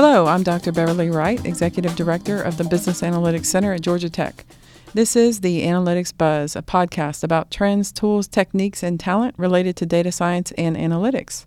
Hello, 0.00 0.26
I'm 0.28 0.44
Dr. 0.44 0.70
Beverly 0.70 1.10
Wright, 1.10 1.44
Executive 1.44 1.96
Director 1.96 2.40
of 2.40 2.56
the 2.56 2.62
Business 2.62 3.00
Analytics 3.02 3.46
Center 3.46 3.72
at 3.72 3.80
Georgia 3.80 4.08
Tech. 4.08 4.44
This 4.94 5.16
is 5.16 5.40
the 5.40 5.62
Analytics 5.62 6.16
Buzz, 6.16 6.54
a 6.54 6.62
podcast 6.62 7.24
about 7.24 7.50
trends, 7.50 7.90
tools, 7.90 8.28
techniques, 8.28 8.84
and 8.84 9.00
talent 9.00 9.34
related 9.36 9.74
to 9.74 9.86
data 9.86 10.12
science 10.12 10.52
and 10.52 10.76
analytics. 10.76 11.46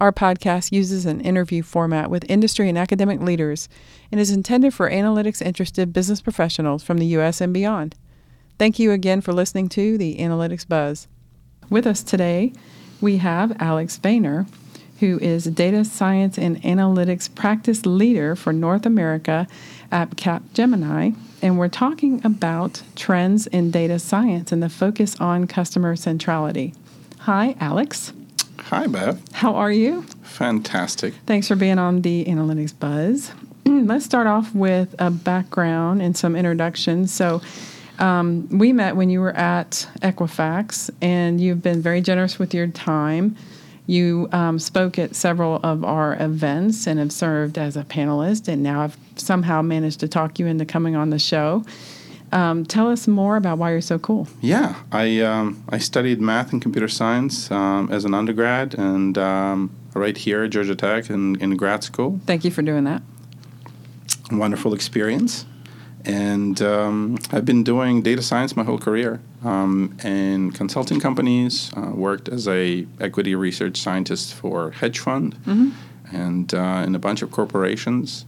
Our 0.00 0.12
podcast 0.12 0.70
uses 0.70 1.06
an 1.06 1.20
interview 1.20 1.64
format 1.64 2.08
with 2.08 2.30
industry 2.30 2.68
and 2.68 2.78
academic 2.78 3.20
leaders 3.20 3.68
and 4.12 4.20
is 4.20 4.30
intended 4.30 4.72
for 4.72 4.88
analytics 4.88 5.44
interested 5.44 5.92
business 5.92 6.20
professionals 6.20 6.84
from 6.84 6.98
the 6.98 7.06
U.S. 7.06 7.40
and 7.40 7.52
beyond. 7.52 7.96
Thank 8.60 8.78
you 8.78 8.92
again 8.92 9.22
for 9.22 9.32
listening 9.32 9.68
to 9.70 9.98
the 9.98 10.18
Analytics 10.18 10.68
Buzz. 10.68 11.08
With 11.68 11.84
us 11.88 12.04
today, 12.04 12.52
we 13.00 13.16
have 13.16 13.60
Alex 13.60 13.98
Vayner, 13.98 14.46
who 15.00 15.18
is 15.18 15.44
Data 15.44 15.84
Science 15.84 16.38
and 16.38 16.60
Analytics 16.62 17.34
Practice 17.34 17.84
Leader 17.86 18.36
for 18.36 18.52
North 18.52 18.86
America 18.86 19.46
at 19.90 20.10
Capgemini. 20.10 21.14
And 21.42 21.58
we're 21.58 21.68
talking 21.68 22.24
about 22.24 22.82
trends 22.94 23.46
in 23.46 23.70
data 23.70 23.98
science 23.98 24.52
and 24.52 24.62
the 24.62 24.68
focus 24.68 25.16
on 25.20 25.46
customer 25.46 25.96
centrality. 25.96 26.74
Hi, 27.20 27.56
Alex. 27.60 28.12
Hi, 28.58 28.86
Bev. 28.86 29.20
How 29.32 29.54
are 29.54 29.70
you? 29.70 30.02
Fantastic. 30.22 31.14
Thanks 31.26 31.48
for 31.48 31.56
being 31.56 31.78
on 31.78 32.02
the 32.02 32.24
Analytics 32.24 32.78
Buzz. 32.78 33.32
Let's 33.64 34.04
start 34.04 34.26
off 34.26 34.54
with 34.54 34.94
a 34.98 35.10
background 35.10 36.02
and 36.02 36.16
some 36.16 36.34
introductions. 36.34 37.12
So, 37.12 37.42
um, 37.98 38.48
we 38.50 38.72
met 38.72 38.96
when 38.96 39.08
you 39.08 39.20
were 39.20 39.32
at 39.32 39.88
Equifax, 40.02 40.90
and 41.00 41.40
you've 41.40 41.62
been 41.62 41.80
very 41.80 42.00
generous 42.00 42.38
with 42.38 42.52
your 42.52 42.66
time. 42.66 43.36
You 43.86 44.28
um, 44.32 44.58
spoke 44.58 44.98
at 44.98 45.14
several 45.14 45.60
of 45.62 45.84
our 45.84 46.20
events 46.20 46.86
and 46.86 46.98
have 46.98 47.12
served 47.12 47.56
as 47.56 47.76
a 47.76 47.84
panelist, 47.84 48.48
and 48.48 48.62
now 48.62 48.82
I've 48.82 48.96
somehow 49.16 49.62
managed 49.62 50.00
to 50.00 50.08
talk 50.08 50.38
you 50.38 50.46
into 50.46 50.64
coming 50.64 50.96
on 50.96 51.10
the 51.10 51.18
show. 51.18 51.64
Um, 52.32 52.66
tell 52.66 52.90
us 52.90 53.06
more 53.06 53.36
about 53.36 53.58
why 53.58 53.70
you're 53.70 53.80
so 53.80 53.98
cool. 53.98 54.26
Yeah, 54.40 54.74
I 54.90 55.20
um, 55.20 55.62
I 55.68 55.78
studied 55.78 56.20
math 56.20 56.52
and 56.52 56.60
computer 56.60 56.88
science 56.88 57.50
um, 57.52 57.88
as 57.92 58.04
an 58.04 58.14
undergrad, 58.14 58.74
and 58.74 59.16
um, 59.16 59.70
right 59.94 60.16
here 60.16 60.44
at 60.44 60.50
Georgia 60.50 60.74
Tech 60.74 61.08
in, 61.08 61.40
in 61.40 61.56
grad 61.56 61.84
school. 61.84 62.20
Thank 62.26 62.44
you 62.44 62.50
for 62.50 62.62
doing 62.62 62.84
that. 62.84 63.02
Wonderful 64.30 64.74
experience, 64.74 65.46
and 66.06 66.62
um, 66.62 67.18
I've 67.32 67.44
been 67.44 67.64
doing 67.64 68.02
data 68.02 68.22
science 68.22 68.56
my 68.56 68.64
whole 68.64 68.78
career. 68.78 69.20
Um, 69.44 69.96
in 70.04 70.52
consulting 70.52 71.00
companies, 71.00 71.72
uh, 71.76 71.90
worked 71.94 72.28
as 72.28 72.48
a 72.48 72.86
equity 73.00 73.34
research 73.34 73.76
scientist 73.76 74.34
for 74.34 74.70
hedge 74.70 74.98
fund, 74.98 75.34
mm-hmm. 75.44 75.70
and 76.16 76.54
uh, 76.54 76.84
in 76.86 76.94
a 76.94 76.98
bunch 76.98 77.22
of 77.22 77.30
corporations 77.30 78.24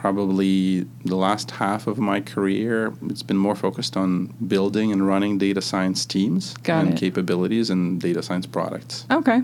probably 0.00 0.86
the 1.04 1.14
last 1.14 1.50
half 1.50 1.86
of 1.86 1.98
my 1.98 2.22
career, 2.22 2.94
it's 3.10 3.22
been 3.22 3.36
more 3.36 3.54
focused 3.54 3.98
on 3.98 4.26
building 4.48 4.92
and 4.92 5.06
running 5.06 5.36
data 5.36 5.60
science 5.60 6.06
teams 6.06 6.54
Got 6.62 6.86
and 6.86 6.94
it. 6.94 6.96
capabilities 6.98 7.68
and 7.68 8.00
data 8.00 8.22
science 8.22 8.46
products. 8.46 9.04
Okay. 9.10 9.42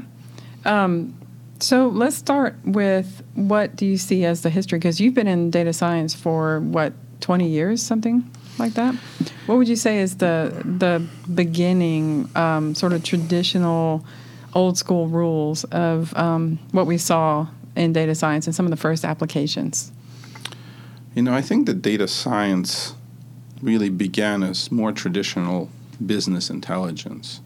Um, 0.65 1.15
so 1.61 1.89
let's 1.89 2.17
start 2.17 2.57
with 2.65 3.23
what 3.35 3.77
do 3.77 3.85
you 3.85 3.99
see 3.99 4.25
as 4.25 4.41
the 4.41 4.51
history? 4.51 4.79
Because 4.79 4.99
you've 4.99 5.13
been 5.13 5.27
in 5.27 5.51
data 5.51 5.75
science 5.75 6.15
for 6.15 6.61
what, 6.61 6.95
20 7.27 7.49
years, 7.49 7.83
something 7.83 8.23
like 8.57 8.75
that? 8.75 8.95
What 9.47 9.59
would 9.59 9.67
you 9.67 9.75
say 9.75 9.99
is 9.99 10.19
the, 10.19 10.63
the 10.65 11.05
beginning, 11.35 12.31
um, 12.37 12.73
sort 12.77 12.93
of 12.93 13.03
traditional, 13.03 14.07
old 14.55 14.79
school 14.79 15.09
rules 15.09 15.65
of 15.65 16.17
um, 16.17 16.61
what 16.71 16.87
we 16.87 16.97
saw 16.99 17.49
in 17.75 17.93
data 17.93 18.15
science 18.15 18.47
and 18.47 18.55
some 18.55 18.65
of 18.65 18.71
the 18.71 18.77
first 18.77 19.05
applications? 19.05 19.91
You 21.17 21.23
know, 21.23 21.35
I 21.35 21.43
think 21.43 21.67
that 21.67 21.83
data 21.83 22.07
science 22.07 22.95
really 23.61 23.89
began 23.89 24.45
as 24.45 24.71
more 24.71 24.93
traditional 24.93 25.69
business 26.07 26.49
intelligence. 26.49 27.41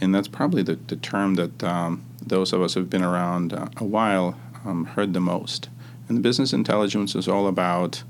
And 0.00 0.14
that's 0.14 0.28
probably 0.28 0.62
the, 0.62 0.76
the 0.86 0.94
term 0.94 1.34
that 1.34 1.64
um, 1.64 2.04
those 2.24 2.52
of 2.52 2.62
us 2.62 2.74
who've 2.74 2.88
been 2.88 3.02
around 3.02 3.54
uh, 3.54 3.66
a 3.76 3.84
while 3.84 4.38
um, 4.64 4.84
heard 4.84 5.14
the 5.14 5.20
most. 5.20 5.68
And 6.08 6.22
business 6.22 6.52
intelligence 6.52 7.16
is 7.16 7.26
all 7.26 7.48
about 7.48 8.04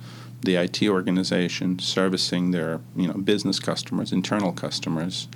the 0.45 0.57
IT 0.57 0.83
organization 0.83 1.79
servicing 1.79 2.51
their 2.51 2.81
you 2.97 3.09
know 3.09 3.15
business 3.15 3.59
customers, 3.59 4.13
internal 4.13 4.53
customers, 4.53 5.29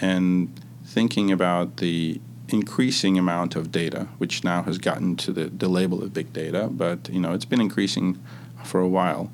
and 0.00 0.58
thinking 0.84 1.30
about 1.30 1.78
the 1.78 2.20
increasing 2.48 3.18
amount 3.18 3.56
of 3.56 3.70
data, 3.70 4.08
which 4.16 4.42
now 4.42 4.62
has 4.62 4.78
gotten 4.78 5.14
to 5.16 5.32
the, 5.32 5.44
the 5.44 5.68
label 5.68 6.02
of 6.02 6.14
big 6.14 6.32
data, 6.32 6.68
but 6.70 7.08
you 7.10 7.20
know 7.20 7.32
it's 7.32 7.44
been 7.44 7.60
increasing 7.60 8.18
for 8.64 8.80
a 8.80 8.88
while. 8.88 9.30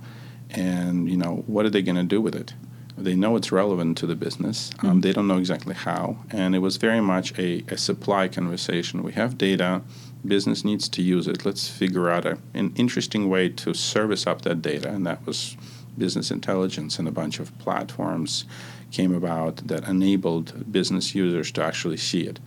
And, 0.51 1.11
you 1.11 1.17
know, 1.17 1.43
what 1.47 1.67
are 1.67 1.71
they 1.71 1.83
going 1.83 1.97
to 1.97 2.05
do 2.05 2.21
with 2.21 2.35
it? 2.35 2.55
They 2.97 3.17
know 3.17 3.35
it's 3.35 3.51
relevant 3.51 3.99
to 3.99 4.07
the 4.07 4.15
business. 4.15 4.71
Um, 4.79 4.91
mm-hmm. 4.91 5.01
They 5.01 5.13
don't 5.13 5.27
know 5.27 5.39
exactly 5.39 5.75
how. 5.75 6.19
And 6.31 6.55
it 6.55 6.61
was 6.61 6.77
very 6.77 7.01
much 7.01 7.37
a, 7.39 7.65
a 7.69 7.77
supply 7.77 8.29
conversation. 8.29 9.03
We 9.03 9.13
have 9.13 9.37
data, 9.37 9.83
business 10.27 10.65
needs 10.65 10.89
to 10.89 11.03
use 11.03 11.27
it. 11.29 11.45
Let's 11.45 11.69
figure 11.69 12.11
out 12.11 12.25
a, 12.25 12.39
an 12.55 12.73
interesting 12.77 13.29
way 13.29 13.49
to 13.51 13.75
service 13.75 14.27
up 14.27 14.43
that 14.43 14.63
data. 14.63 14.89
And 14.89 15.07
that 15.07 15.25
was 15.27 15.57
business 15.97 16.31
intelligence 16.31 16.99
and 16.99 17.07
a 17.07 17.13
bunch 17.13 17.39
of 17.39 17.57
platforms 17.59 18.45
came 18.91 19.15
about 19.15 19.57
that 19.69 19.87
enabled 19.89 20.71
business 20.73 21.15
users 21.15 21.53
to 21.53 21.63
actually 21.63 21.97
see 21.97 22.23
it. 22.23 22.41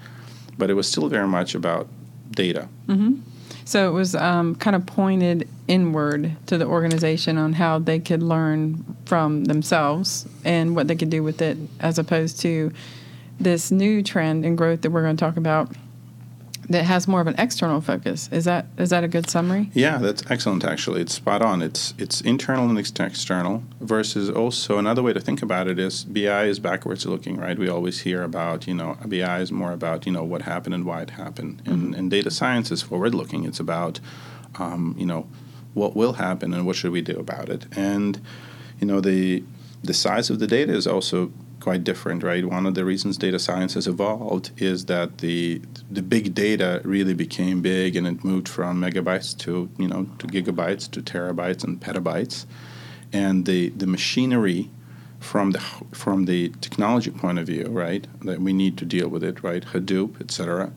But 0.57 0.69
it 0.69 0.73
was 0.73 0.87
still 0.87 1.07
very 1.07 1.27
much 1.27 1.55
about 1.55 1.87
data. 2.31 2.67
Mm-hmm. 2.87 3.21
So 3.65 3.89
it 3.89 3.91
was 3.91 4.15
um, 4.15 4.55
kind 4.55 4.75
of 4.75 4.85
pointed 4.85 5.47
inward 5.67 6.37
to 6.47 6.57
the 6.57 6.65
organization 6.65 7.37
on 7.37 7.53
how 7.53 7.79
they 7.79 7.99
could 7.99 8.23
learn 8.23 8.95
from 9.05 9.43
themselves 9.45 10.25
and 10.45 10.73
what 10.75 10.87
they 10.87 10.95
could 10.95 11.09
do 11.09 11.21
with 11.21 11.41
it, 11.41 11.57
as 11.81 11.99
opposed 11.99 12.39
to 12.41 12.71
this 13.39 13.69
new 13.69 14.01
trend 14.01 14.45
and 14.45 14.57
growth 14.57 14.81
that 14.81 14.91
we're 14.91 15.03
going 15.03 15.17
to 15.17 15.19
talk 15.19 15.35
about 15.35 15.69
that 16.69 16.83
has 16.83 17.07
more 17.07 17.21
of 17.21 17.27
an 17.27 17.35
external 17.37 17.79
focus. 17.79 18.29
Is 18.31 18.45
that 18.45 18.65
is 18.77 18.89
that 18.89 19.03
a 19.03 19.07
good 19.07 19.29
summary? 19.29 19.69
Yeah, 19.73 19.97
that's 19.97 20.29
excellent. 20.29 20.65
Actually, 20.65 21.01
it's 21.01 21.13
spot 21.13 21.41
on. 21.41 21.61
It's 21.61 21.93
it's 21.97 22.21
internal 22.21 22.69
and 22.69 22.77
external 22.77 23.63
versus 23.79 24.29
also 24.29 24.77
another 24.77 25.01
way 25.01 25.13
to 25.13 25.19
think 25.19 25.41
about 25.41 25.67
it 25.67 25.79
is 25.79 26.03
BI 26.03 26.45
is 26.45 26.59
backwards 26.59 27.05
looking, 27.05 27.37
right? 27.37 27.57
We 27.57 27.69
always 27.69 28.01
hear 28.01 28.23
about 28.23 28.67
you 28.67 28.73
know 28.73 28.97
BI 29.05 29.39
is 29.39 29.51
more 29.51 29.71
about 29.71 30.05
you 30.05 30.11
know 30.11 30.23
what 30.23 30.41
happened 30.41 30.75
and 30.75 30.85
why 30.85 31.01
it 31.01 31.11
happened, 31.11 31.63
mm-hmm. 31.63 31.73
and, 31.73 31.95
and 31.95 32.11
data 32.11 32.31
science 32.31 32.71
is 32.71 32.81
forward 32.81 33.15
looking. 33.15 33.45
It's 33.45 33.59
about 33.59 33.99
um, 34.59 34.95
you 34.97 35.05
know 35.05 35.27
what 35.73 35.95
will 35.95 36.13
happen 36.13 36.53
and 36.53 36.65
what 36.65 36.75
should 36.75 36.91
we 36.91 37.01
do 37.01 37.17
about 37.17 37.49
it, 37.49 37.65
and 37.77 38.19
you 38.79 38.87
know 38.87 38.99
the 38.99 39.43
the 39.83 39.93
size 39.93 40.29
of 40.29 40.39
the 40.39 40.47
data 40.47 40.73
is 40.73 40.87
also 40.87 41.31
quite 41.67 41.83
different, 41.83 42.23
right? 42.23 42.45
One 42.45 42.65
of 42.65 42.75
the 42.75 42.85
reasons 42.85 43.17
data 43.17 43.39
science 43.39 43.73
has 43.73 43.87
evolved 43.87 44.51
is 44.55 44.85
that 44.85 45.17
the 45.17 45.61
the 45.97 46.01
big 46.01 46.25
data 46.33 46.79
really 46.85 47.13
became 47.25 47.61
big 47.61 47.97
and 47.97 48.07
it 48.07 48.23
moved 48.23 48.47
from 48.47 48.71
megabytes 48.85 49.37
to 49.43 49.51
you 49.77 49.89
know 49.91 50.03
to 50.19 50.25
gigabytes 50.35 50.89
to 50.91 51.01
terabytes 51.01 51.65
and 51.65 51.73
petabytes, 51.81 52.45
and 53.11 53.45
the 53.49 53.61
the 53.81 53.85
machinery 53.97 54.61
from 55.19 55.51
the 55.55 55.59
from 56.03 56.23
the 56.31 56.41
technology 56.65 57.11
point 57.11 57.37
of 57.37 57.45
view, 57.53 57.67
right? 57.85 58.07
That 58.27 58.39
we 58.47 58.53
need 58.53 58.77
to 58.77 58.85
deal 58.85 59.09
with 59.09 59.23
it, 59.29 59.43
right? 59.43 59.63
Hadoop, 59.73 60.11
et 60.21 60.31
cetera 60.31 60.71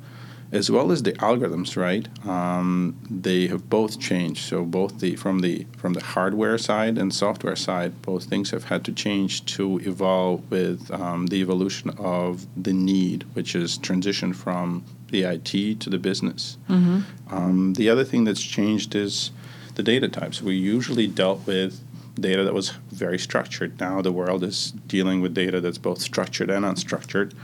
as 0.52 0.70
well 0.70 0.90
as 0.90 1.02
the 1.02 1.12
algorithms, 1.14 1.76
right? 1.76 2.08
Um, 2.26 2.96
they 3.08 3.46
have 3.46 3.70
both 3.70 4.00
changed. 4.00 4.48
So 4.48 4.64
both 4.64 4.98
the 5.00 5.16
from 5.16 5.40
the 5.40 5.66
from 5.76 5.92
the 5.92 6.02
hardware 6.02 6.58
side 6.58 6.98
and 6.98 7.14
software 7.14 7.56
side, 7.56 8.02
both 8.02 8.24
things 8.24 8.50
have 8.50 8.64
had 8.64 8.84
to 8.84 8.92
change 8.92 9.44
to 9.56 9.78
evolve 9.80 10.50
with 10.50 10.90
um, 10.90 11.28
the 11.28 11.40
evolution 11.40 11.90
of 11.98 12.46
the 12.60 12.72
need, 12.72 13.24
which 13.34 13.54
is 13.54 13.78
transition 13.78 14.32
from 14.32 14.84
the 15.10 15.22
IT 15.22 15.80
to 15.80 15.90
the 15.90 15.98
business. 15.98 16.56
Mm-hmm. 16.68 17.00
Um, 17.34 17.74
the 17.74 17.88
other 17.88 18.04
thing 18.04 18.24
that's 18.24 18.42
changed 18.42 18.94
is 18.94 19.30
the 19.74 19.82
data 19.82 20.08
types. 20.08 20.42
We 20.42 20.56
usually 20.56 21.06
dealt 21.06 21.46
with 21.46 21.80
data 22.20 22.44
that 22.44 22.54
was 22.54 22.70
very 22.90 23.18
structured. 23.18 23.78
Now 23.80 24.02
the 24.02 24.12
world 24.12 24.42
is 24.42 24.72
dealing 24.86 25.20
with 25.20 25.34
data 25.34 25.60
that's 25.60 25.78
both 25.78 26.00
structured 26.00 26.50
and 26.50 26.64
unstructured. 26.64 27.34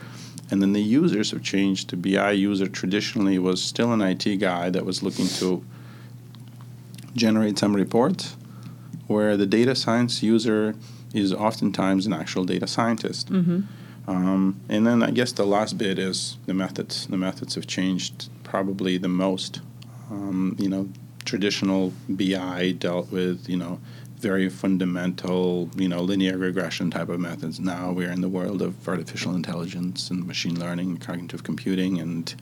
And 0.51 0.63
then 0.63 0.73
the 0.73 0.83
users 0.83 1.33
have 1.33 1.43
changed. 1.43 1.91
The 1.91 1.97
BI 1.97 2.33
user 2.33 2.69
traditionally 2.69 3.39
was 3.39 3.63
still 3.63 3.93
an 3.93 4.01
IT 4.01 4.37
guy 4.37 4.71
that 4.71 4.85
was 4.85 5.03
looking 5.03 5.27
to 5.41 5.65
generate 7.15 7.59
some 7.59 7.75
reports, 7.75 8.37
where 9.07 9.37
the 9.37 9.47
data 9.47 9.75
science 9.75 10.23
user 10.23 10.75
is 11.13 11.33
oftentimes 11.33 12.07
an 12.07 12.13
actual 12.13 12.45
data 12.45 12.67
scientist. 12.67 13.33
Mm-hmm. 13.33 13.63
Um, 14.09 14.61
and 14.69 14.87
then 14.87 15.03
I 15.03 15.11
guess 15.11 15.33
the 15.33 15.47
last 15.47 15.79
bit 15.79 15.99
is 15.99 16.37
the 16.47 16.55
methods. 16.55 17.07
The 17.07 17.17
methods 17.17 17.57
have 17.57 17.67
changed 17.67 18.29
probably 18.45 18.99
the 18.99 19.09
most. 19.09 19.61
Um, 20.11 20.55
you 20.59 20.69
know, 20.69 20.89
traditional 21.25 21.93
BI 22.09 22.77
dealt 22.79 23.11
with 23.11 23.49
you 23.49 23.57
know 23.57 23.81
very 24.27 24.49
fundamental, 24.49 25.71
you 25.77 25.89
know, 25.89 26.01
linear 26.03 26.37
regression 26.37 26.91
type 26.91 27.09
of 27.09 27.21
methods. 27.21 27.61
Now 27.61 27.93
we're 27.93 28.11
in 28.11 28.23
the 28.23 28.29
world 28.29 28.61
of 28.61 28.73
artificial 28.89 29.37
intelligence 29.37 30.11
and 30.11 30.27
machine 30.27 30.59
learning, 30.59 30.97
cognitive 30.99 31.45
computing, 31.45 32.01
and 32.01 32.35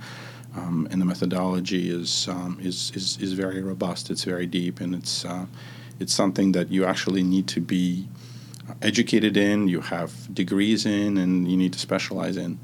um, 0.57 0.89
and 0.91 0.99
the 1.03 1.05
methodology 1.05 1.91
is, 1.91 2.27
um, 2.29 2.53
is, 2.63 2.91
is 2.95 3.19
is 3.21 3.33
very 3.35 3.61
robust. 3.61 4.03
It's 4.13 4.25
very 4.25 4.47
deep, 4.47 4.81
and 4.81 4.95
it's 4.95 5.27
uh, 5.27 5.45
it's 6.01 6.15
something 6.15 6.53
that 6.53 6.71
you 6.71 6.87
actually 6.87 7.23
need 7.23 7.47
to 7.49 7.61
be 7.61 8.09
educated 8.81 9.37
in. 9.37 9.69
You 9.69 9.81
have 9.81 10.11
degrees 10.43 10.87
in, 10.87 11.19
and 11.19 11.33
you 11.51 11.57
need 11.63 11.75
to 11.75 11.79
specialize 11.79 12.37
in. 12.39 12.59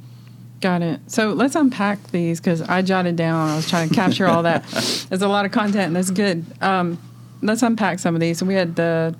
Got 0.63 0.81
it. 0.83 1.01
So 1.09 1.33
let's 1.43 1.57
unpack 1.57 1.99
these 2.11 2.41
because 2.41 2.63
I 2.63 2.81
jotted 2.81 3.17
down. 3.17 3.51
I 3.51 3.57
was 3.57 3.69
trying 3.69 3.89
to 3.91 3.95
capture 3.95 4.27
all 4.27 4.45
that. 4.45 4.63
There's 5.09 5.23
a 5.23 5.29
lot 5.37 5.45
of 5.45 5.53
content, 5.53 5.89
and 5.89 5.97
that's 5.97 6.11
good. 6.11 6.45
Um, 6.63 6.99
let's 7.43 7.63
unpack 7.63 7.99
some 7.99 8.15
of 8.15 8.21
these. 8.21 8.43
We 8.43 8.55
had 8.55 8.77
the 8.77 9.15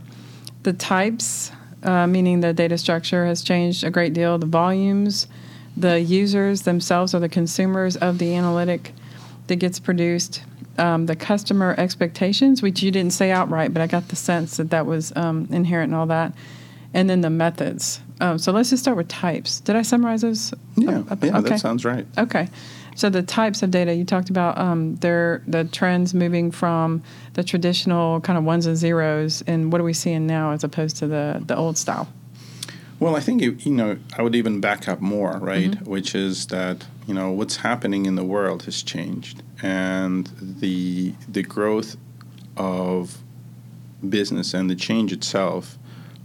the 0.63 0.73
types, 0.73 1.53
uh, 1.83 2.07
meaning 2.07 2.41
the 2.41 2.53
data 2.53 2.77
structure 2.77 3.25
has 3.27 3.43
changed 3.43 3.83
a 3.83 3.91
great 3.91 4.13
deal. 4.13 4.39
The 4.39 4.47
volumes, 4.47 5.27
the 5.77 6.01
users 6.01 6.63
themselves 6.63 7.15
are 7.15 7.21
the 7.21 7.29
consumers 7.29 7.97
of 7.97 8.19
the 8.19 8.35
analytic 8.35 8.93
that 9.47 9.57
gets 9.57 9.81
produced. 9.81 10.43
Um, 10.79 11.07
the 11.07 11.17
customer 11.17 11.75
expectations, 11.77 12.63
which 12.63 12.83
you 12.83 12.91
didn't 12.91 13.13
say 13.13 13.31
outright, 13.31 13.75
but 13.75 13.83
I 13.83 13.87
got 13.87 14.09
the 14.09 14.17
sense 14.17 14.57
that 14.57 14.71
that 14.71 14.87
was 14.87 15.13
um, 15.17 15.47
inherent 15.51 15.91
in 15.91 15.95
all 15.95 16.07
that. 16.07 16.33
And 16.95 17.09
then 17.09 17.21
the 17.21 17.31
methods. 17.31 18.01
Um, 18.21 18.39
so 18.39 18.51
let's 18.51 18.71
just 18.71 18.83
start 18.83 18.97
with 18.97 19.09
types. 19.09 19.61
Did 19.61 19.77
I 19.77 19.83
summarize 19.83 20.23
those? 20.23 20.53
Yeah, 20.77 21.03
uh, 21.11 21.17
yeah, 21.23 21.39
okay. 21.39 21.51
that 21.51 21.61
sounds 21.61 21.85
right. 21.85 22.07
Okay. 22.19 22.49
So 22.95 23.09
the 23.09 23.23
types 23.23 23.63
of 23.63 23.71
data 23.71 23.95
you 23.95 24.05
talked 24.05 24.31
about, 24.31 24.59
um, 24.59 24.97
they're 24.97 25.43
the 25.47 25.65
trends 25.65 26.15
moving 26.15 26.51
from 26.51 27.03
the 27.35 27.45
traditional 27.45 28.21
kind 28.21 28.39
of 28.39 28.45
ones 28.45 28.67
and 28.67 28.77
zeros, 28.77 29.43
and 29.47 29.73
what 29.73 29.81
are 29.81 29.85
we 29.85 29.93
seeing 29.93 30.27
now 30.27 30.53
as 30.53 30.65
opposed 30.65 30.97
to 30.97 31.07
the 31.07 31.43
the 31.47 31.57
old 31.57 31.79
style? 31.79 32.09
Well, 32.99 33.17
I 33.17 33.21
think 33.21 33.41
you, 33.41 33.57
you 33.61 33.73
know 33.73 33.99
I 34.19 34.23
would 34.23 34.35
even 34.35 34.61
back 34.61 34.87
up 34.87 35.01
more, 35.01 35.39
right? 35.39 35.71
Mm-hmm. 35.71 35.91
Which 35.91 36.15
is 36.15 36.47
that 36.49 36.87
you 37.07 37.15
know 37.15 37.31
what's 37.31 37.57
happening 37.57 38.07
in 38.07 38.15
the 38.15 38.25
world 38.25 38.65
has 38.65 38.83
changed, 38.83 39.43
and 39.63 40.31
the 40.41 41.15
the 41.29 41.43
growth 41.43 41.97
of 42.57 43.19
business 44.07 44.55
and 44.55 44.69
the 44.69 44.75
change 44.75 45.13
itself 45.13 45.79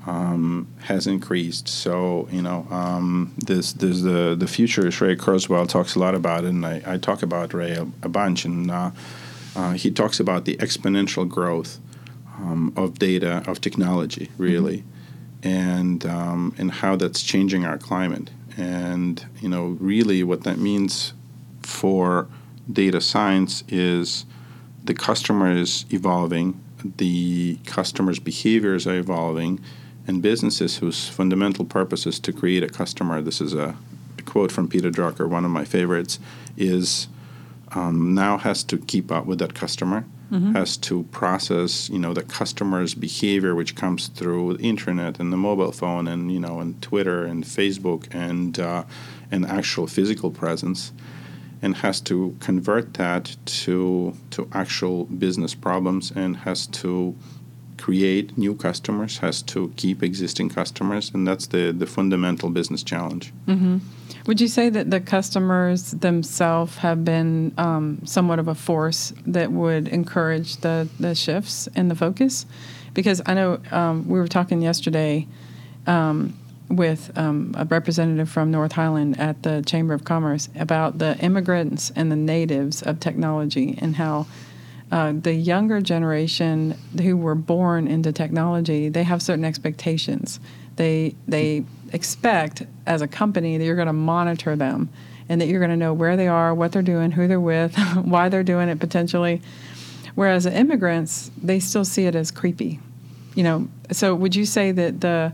um, 0.06 0.68
has 0.84 1.08
increased. 1.08 1.68
So 1.68 2.28
you 2.32 2.42
know, 2.42 2.68
um, 2.70 3.34
this 3.38 3.74
there's 3.74 4.02
the 4.02 4.36
the 4.38 4.48
futurist 4.48 5.02
Ray 5.02 5.16
Kurzweil 5.16 5.68
talks 5.68 5.96
a 5.96 6.00
lot 6.00 6.16
about 6.16 6.44
it, 6.44 6.50
and 6.50 6.66
I, 6.66 6.82
I 6.86 6.98
talk 6.98 7.24
about 7.24 7.54
Ray 7.54 7.72
a, 7.72 7.88
a 8.04 8.10
bunch, 8.10 8.46
and 8.46 8.70
uh, 8.70 8.92
uh, 9.56 9.72
he 9.72 9.92
talks 9.92 10.20
about 10.20 10.46
the 10.46 10.58
exponential 10.58 11.28
growth 11.28 11.80
um, 12.38 12.74
of 12.76 13.00
data 13.00 13.44
of 13.48 13.62
technology, 13.62 14.30
really, 14.38 14.84
mm-hmm. 15.42 15.48
and 15.48 16.06
um, 16.06 16.56
and 16.58 16.72
how 16.72 16.96
that's 16.96 17.24
changing 17.24 17.66
our 17.66 17.78
climate, 17.78 18.30
and 18.58 19.26
you 19.42 19.50
know, 19.50 19.78
really 19.80 20.24
what 20.24 20.44
that 20.44 20.58
means 20.58 21.14
for 21.62 22.28
data 22.72 23.02
science 23.02 23.64
is 23.68 24.26
the 24.84 24.94
customer 24.94 25.52
is 25.52 25.86
evolving, 25.90 26.62
the 26.98 27.58
customer's 27.66 28.20
behaviors 28.20 28.86
are 28.86 28.98
evolving 28.98 29.60
and 30.08 30.22
businesses 30.22 30.78
whose 30.78 31.10
fundamental 31.10 31.66
purpose 31.66 32.06
is 32.06 32.20
to 32.20 32.32
create 32.32 32.64
a 32.64 32.70
customer. 32.70 33.22
This 33.22 33.42
is 33.42 33.54
a, 33.54 33.76
a 34.18 34.22
quote 34.24 34.52
from 34.52 34.68
Peter 34.68 34.92
Drucker, 34.92 35.28
one 35.28 35.46
of 35.46 35.52
my 35.52 35.66
favorites, 35.66 36.20
is 36.58 37.08
um, 37.72 38.14
now 38.14 38.38
has 38.38 38.64
to 38.66 38.78
keep 38.78 39.12
up 39.12 39.26
with 39.26 39.40
that 39.40 39.54
customer, 39.54 40.06
mm-hmm. 40.32 40.54
has 40.54 40.78
to 40.78 41.04
process, 41.06 41.90
you 41.90 42.00
know, 42.00 42.14
the 42.14 42.24
customer's 42.24 42.94
behavior, 42.94 43.56
which 43.56 43.76
comes 43.76 44.08
through 44.08 44.58
the 44.58 44.64
internet 44.64 45.20
and 45.20 45.34
the 45.34 45.38
mobile 45.38 45.72
phone, 45.72 46.08
and 46.08 46.32
you 46.32 46.40
know, 46.40 46.60
and 46.60 46.82
Twitter 46.82 47.26
and 47.26 47.44
Facebook 47.44 48.08
and 48.12 48.60
uh, 48.60 48.84
and 49.32 49.46
actual 49.46 49.88
physical 49.88 50.32
presence, 50.32 50.94
and 51.62 51.78
has 51.78 52.00
to 52.02 52.36
convert 52.40 52.94
that 52.94 53.36
to 53.46 54.16
to 54.32 54.48
actual 54.54 55.06
business 55.06 55.56
problems, 55.56 56.12
and 56.12 56.38
has 56.38 56.68
to 56.68 57.16
create 57.78 58.38
new 58.38 58.56
customers, 58.56 59.20
has 59.20 59.42
to 59.44 59.72
keep 59.76 60.02
existing 60.02 60.50
customers, 60.50 61.12
and 61.14 61.28
that's 61.28 61.48
the, 61.48 61.72
the 61.72 61.86
fundamental 61.86 62.50
business 62.50 62.84
challenge. 62.84 63.34
Mm-hmm. 63.48 63.78
Would 64.28 64.42
you 64.42 64.48
say 64.48 64.70
that 64.70 64.90
the 64.90 65.00
customers 65.00 65.92
themselves 65.92 66.78
have 66.78 67.06
been 67.06 67.54
um, 67.58 68.00
somewhat 68.06 68.40
of 68.40 68.48
a 68.48 68.56
force 68.56 69.14
that 69.28 69.52
would 69.52 69.88
encourage 69.88 70.58
the, 70.58 70.90
the 71.00 71.14
shifts 71.14 71.68
in 71.76 71.90
the 71.90 71.96
focus? 71.96 72.46
Because 72.94 73.22
I 73.26 73.34
know 73.34 73.60
um, 73.72 74.08
we 74.08 74.20
were 74.20 74.28
talking 74.28 74.62
yesterday 74.62 75.28
um, 75.86 76.38
with 76.70 77.16
um, 77.18 77.54
a 77.56 77.66
representative 77.66 78.30
from 78.30 78.50
North 78.50 78.72
Highland 78.72 79.20
at 79.20 79.44
the 79.44 79.62
Chamber 79.66 79.94
of 79.94 80.06
Commerce 80.06 80.50
about 80.56 80.98
the 80.98 81.18
immigrants 81.20 81.92
and 81.96 82.12
the 82.12 82.16
natives 82.16 82.82
of 82.82 83.00
technology 83.00 83.78
and 83.80 83.98
how 83.98 84.26
uh, 84.92 85.14
the 85.16 85.34
younger 85.34 85.82
generation 85.82 86.78
who 87.02 87.18
were 87.18 87.36
born 87.36 87.88
into 87.88 88.12
technology, 88.12 88.90
they 88.90 89.04
have 89.04 89.22
certain 89.22 89.46
expectations. 89.46 90.40
They 90.76 91.16
they 91.28 91.66
expect 91.92 92.64
as 92.86 93.02
a 93.02 93.08
company 93.08 93.58
that 93.58 93.66
you're 93.66 93.76
going 93.76 93.88
to 93.88 93.94
monitor 93.94 94.56
them 94.56 94.90
and 95.28 95.42
that 95.42 95.48
you're 95.48 95.60
going 95.60 95.72
to 95.72 95.78
know 95.78 95.94
where 95.94 96.16
they 96.16 96.28
are, 96.28 96.54
what 96.54 96.72
they're 96.72 96.82
doing, 96.82 97.12
who 97.12 97.28
they're 97.28 97.40
with, 97.40 97.76
why 98.04 98.30
they're 98.30 98.44
doing 98.44 98.70
it 98.70 98.80
potentially. 98.80 99.42
Whereas 100.14 100.46
immigrants, 100.46 101.32
they 101.42 101.60
still 101.60 101.86
see 101.86 102.06
it 102.06 102.16
as 102.16 102.32
creepy. 102.32 102.80
You 103.34 103.44
know, 103.44 103.68
so 103.92 104.16
would 104.16 104.36
you 104.36 104.46
say 104.46 104.72
that 104.72 105.02
the 105.02 105.34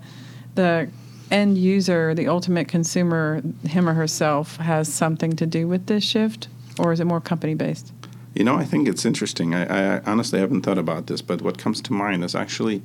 the 0.56 0.90
end 1.30 1.58
user, 1.58 2.14
the 2.14 2.28
ultimate 2.28 2.68
consumer, 2.68 3.42
him 3.66 3.88
or 3.88 3.94
herself, 3.94 4.58
has 4.58 4.92
something 4.92 5.36
to 5.38 5.46
do 5.46 5.68
with 5.68 5.86
this 5.86 6.04
shift, 6.04 6.48
or 6.80 6.92
is 6.92 7.00
it 7.00 7.06
more 7.06 7.22
company 7.22 7.54
based? 7.54 7.94
You 8.34 8.44
know, 8.44 8.56
I 8.56 8.66
think 8.66 8.88
it's 8.88 9.06
interesting. 9.06 9.54
I, 9.54 9.98
I, 9.98 10.02
honestly 10.06 10.40
haven't 10.40 10.62
thought 10.62 10.78
about 10.78 11.08
this, 11.08 11.22
but 11.22 11.42
what 11.42 11.58
comes 11.58 11.82
to 11.82 11.94
mind 11.94 12.24
is 12.24 12.34
actually 12.34 12.82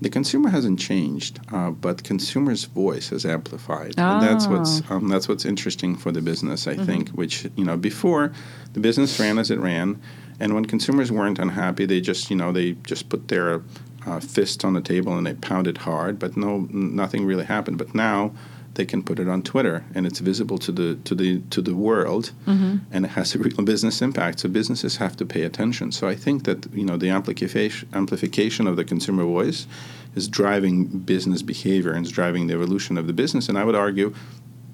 the 0.00 0.08
consumer 0.08 0.48
hasn't 0.48 0.78
changed, 0.78 1.40
uh, 1.52 1.70
but 1.70 2.04
consumer's 2.04 2.64
voice 2.64 3.10
has 3.10 3.24
amplified, 3.24 3.94
oh. 3.98 4.02
and 4.02 4.22
that's 4.22 4.46
what's 4.46 4.82
ah. 4.90 4.94
um, 4.94 5.08
that's 5.08 5.28
what's 5.28 5.44
interesting 5.44 5.96
for 5.96 6.12
the 6.12 6.20
business. 6.20 6.66
I 6.66 6.74
mm-hmm. 6.74 6.84
think, 6.84 7.08
which 7.10 7.46
you 7.56 7.64
know, 7.64 7.76
before 7.76 8.32
the 8.72 8.80
business 8.80 9.18
ran 9.20 9.38
as 9.38 9.50
it 9.50 9.58
ran, 9.58 10.00
and 10.40 10.54
when 10.54 10.64
consumers 10.64 11.10
weren't 11.12 11.38
unhappy, 11.38 11.86
they 11.86 12.00
just 12.00 12.30
you 12.30 12.36
know 12.36 12.52
they 12.52 12.72
just 12.84 13.08
put 13.08 13.28
their 13.28 13.62
uh, 14.06 14.20
fist 14.20 14.64
on 14.64 14.72
the 14.72 14.80
table 14.80 15.16
and 15.16 15.26
they 15.26 15.34
pounded 15.34 15.78
hard, 15.78 16.18
but 16.18 16.36
no, 16.36 16.68
nothing 16.70 17.24
really 17.24 17.44
happened. 17.44 17.78
But 17.78 17.94
now 17.94 18.32
they 18.78 18.86
can 18.86 19.02
put 19.02 19.18
it 19.18 19.28
on 19.28 19.42
Twitter, 19.42 19.84
and 19.92 20.06
it's 20.06 20.20
visible 20.20 20.56
to 20.56 20.70
the 20.70 20.94
to 21.04 21.14
the 21.14 21.40
to 21.50 21.60
the 21.60 21.74
world, 21.74 22.30
mm-hmm. 22.46 22.76
and 22.92 23.04
it 23.04 23.08
has 23.08 23.34
a 23.34 23.38
real 23.38 23.62
business 23.64 24.00
impact. 24.00 24.40
So 24.40 24.48
businesses 24.48 24.96
have 24.96 25.16
to 25.16 25.26
pay 25.26 25.42
attention. 25.42 25.90
So 25.90 26.08
I 26.08 26.14
think 26.14 26.44
that 26.44 26.72
you 26.72 26.84
know 26.84 26.96
the 26.96 27.10
amplification 27.10 27.88
amplification 27.92 28.68
of 28.68 28.76
the 28.76 28.84
consumer 28.84 29.24
voice 29.24 29.66
is 30.14 30.28
driving 30.28 30.86
business 31.14 31.42
behavior 31.42 31.92
and 31.92 32.06
is 32.06 32.12
driving 32.12 32.46
the 32.46 32.54
evolution 32.54 32.96
of 32.96 33.08
the 33.08 33.12
business. 33.12 33.48
And 33.48 33.58
I 33.58 33.64
would 33.64 33.74
argue 33.74 34.14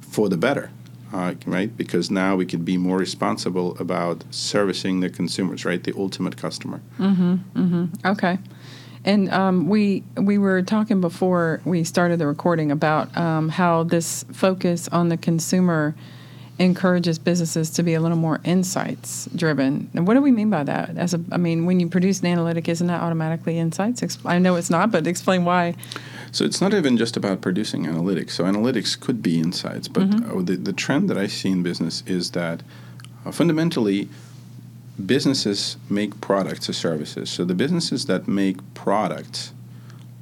for 0.01 0.29
the 0.29 0.37
better. 0.37 0.71
Uh, 1.13 1.35
right? 1.47 1.71
Because 1.77 2.11
now 2.11 2.35
we 2.35 2.45
can 2.45 2.65
be 2.65 2.77
more 2.77 2.99
responsible 2.99 3.79
about 3.79 4.25
servicing 4.31 4.99
the 4.99 5.09
consumers, 5.09 5.65
right? 5.65 5.85
The 5.85 5.95
ultimate 5.97 6.37
customer. 6.37 6.81
Mm-hmm, 6.99 7.35
mm-hmm. 7.63 7.85
Okay. 8.05 8.39
And 9.05 9.31
um, 9.31 9.69
we 9.69 10.03
we 10.17 10.39
were 10.39 10.63
talking 10.63 11.01
before 11.01 11.61
we 11.65 11.85
started 11.85 12.19
the 12.19 12.27
recording 12.27 12.73
about 12.73 13.15
um, 13.17 13.51
how 13.51 13.85
this 13.85 14.25
focus 14.33 14.89
on 14.89 15.09
the 15.09 15.17
consumer 15.17 15.95
encourages 16.59 17.19
businesses 17.19 17.69
to 17.71 17.83
be 17.83 17.95
a 17.95 18.01
little 18.01 18.17
more 18.17 18.41
insights 18.45 19.29
driven. 19.35 19.91
And 19.95 20.07
what 20.07 20.15
do 20.15 20.23
we 20.23 20.31
mean 20.31 20.51
by 20.51 20.63
that? 20.65 20.97
As 20.97 21.13
a, 21.13 21.21
I 21.33 21.37
mean, 21.37 21.67
when 21.67 21.81
you 21.81 21.89
produce 21.89 22.21
an 22.21 22.27
analytic, 22.27 22.69
isn't 22.69 22.87
that 22.87 23.03
automatically 23.03 23.59
insights? 23.59 24.19
I 24.25 24.39
know 24.39 24.55
it's 24.55 24.71
not, 24.71 24.93
but 24.93 25.07
explain 25.07 25.45
why. 25.45 25.75
So 26.31 26.45
it's 26.45 26.61
not 26.61 26.73
even 26.73 26.97
just 26.97 27.17
about 27.17 27.41
producing 27.41 27.87
analytics. 27.87 28.31
So 28.31 28.45
analytics 28.45 28.99
could 28.99 29.21
be 29.21 29.41
insights, 29.41 29.89
but 29.89 30.05
mm-hmm. 30.05 30.45
the, 30.45 30.57
the 30.57 30.73
trend 30.73 31.11
that 31.11 31.19
I 31.19 31.27
see 31.27 31.51
in 31.51 31.65
business 31.65 32.05
is 32.07 32.31
that 32.33 32.63
uh, 33.27 33.33
fundamentally 33.33 34.09
businesses 35.05 35.77
make 35.91 36.21
products 36.21 36.69
or 36.69 36.73
services. 36.73 37.31
So 37.31 37.45
the 37.45 37.55
businesses 37.55 38.07
that 38.07 38.29
make 38.29 38.59
products 38.75 39.53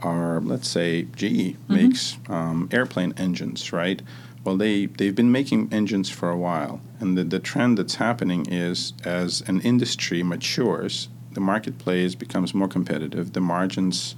are, 0.01 0.41
let's 0.41 0.69
say, 0.69 1.03
GE 1.03 1.55
mm-hmm. 1.57 1.75
makes 1.75 2.17
um, 2.29 2.69
airplane 2.73 3.15
engines, 3.17 3.73
right? 3.73 4.03
Well, 4.45 4.57
they, 4.57 4.87
they've 4.87 5.15
been 5.15 5.31
making 5.31 5.73
engines 5.73 6.11
for 6.11 6.29
a 6.31 6.37
while. 6.37 6.81
And 6.99 7.17
the, 7.17 7.25
the 7.25 7.39
trend 7.39 7.79
that's 7.79 7.97
happening 7.97 8.47
is 8.47 8.93
as 9.05 9.43
an 9.43 9.61
industry 9.61 10.23
matures, 10.23 11.09
the 11.33 11.41
marketplace 11.41 12.15
becomes 12.15 12.53
more 12.53 12.69
competitive, 12.69 13.33
the 13.33 13.41
margins 13.41 14.17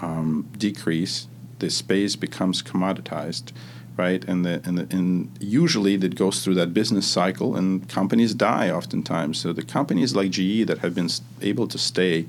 um, 0.00 0.48
decrease, 0.56 1.28
the 1.58 1.70
space 1.70 2.16
becomes 2.16 2.62
commoditized 2.62 3.52
right? 3.96 4.24
And 4.24 4.44
the, 4.44 4.60
and 4.64 4.78
the, 4.78 4.96
and 4.96 5.30
usually 5.40 5.96
that 5.96 6.14
goes 6.14 6.44
through 6.44 6.54
that 6.56 6.74
business 6.74 7.06
cycle, 7.06 7.56
and 7.56 7.88
companies 7.88 8.34
die 8.34 8.70
oftentimes. 8.70 9.38
So 9.38 9.52
the 9.52 9.62
companies 9.62 10.14
like 10.14 10.30
GE 10.30 10.66
that 10.66 10.78
have 10.78 10.94
been 10.94 11.10
able 11.40 11.66
to 11.68 11.78
stay 11.78 12.26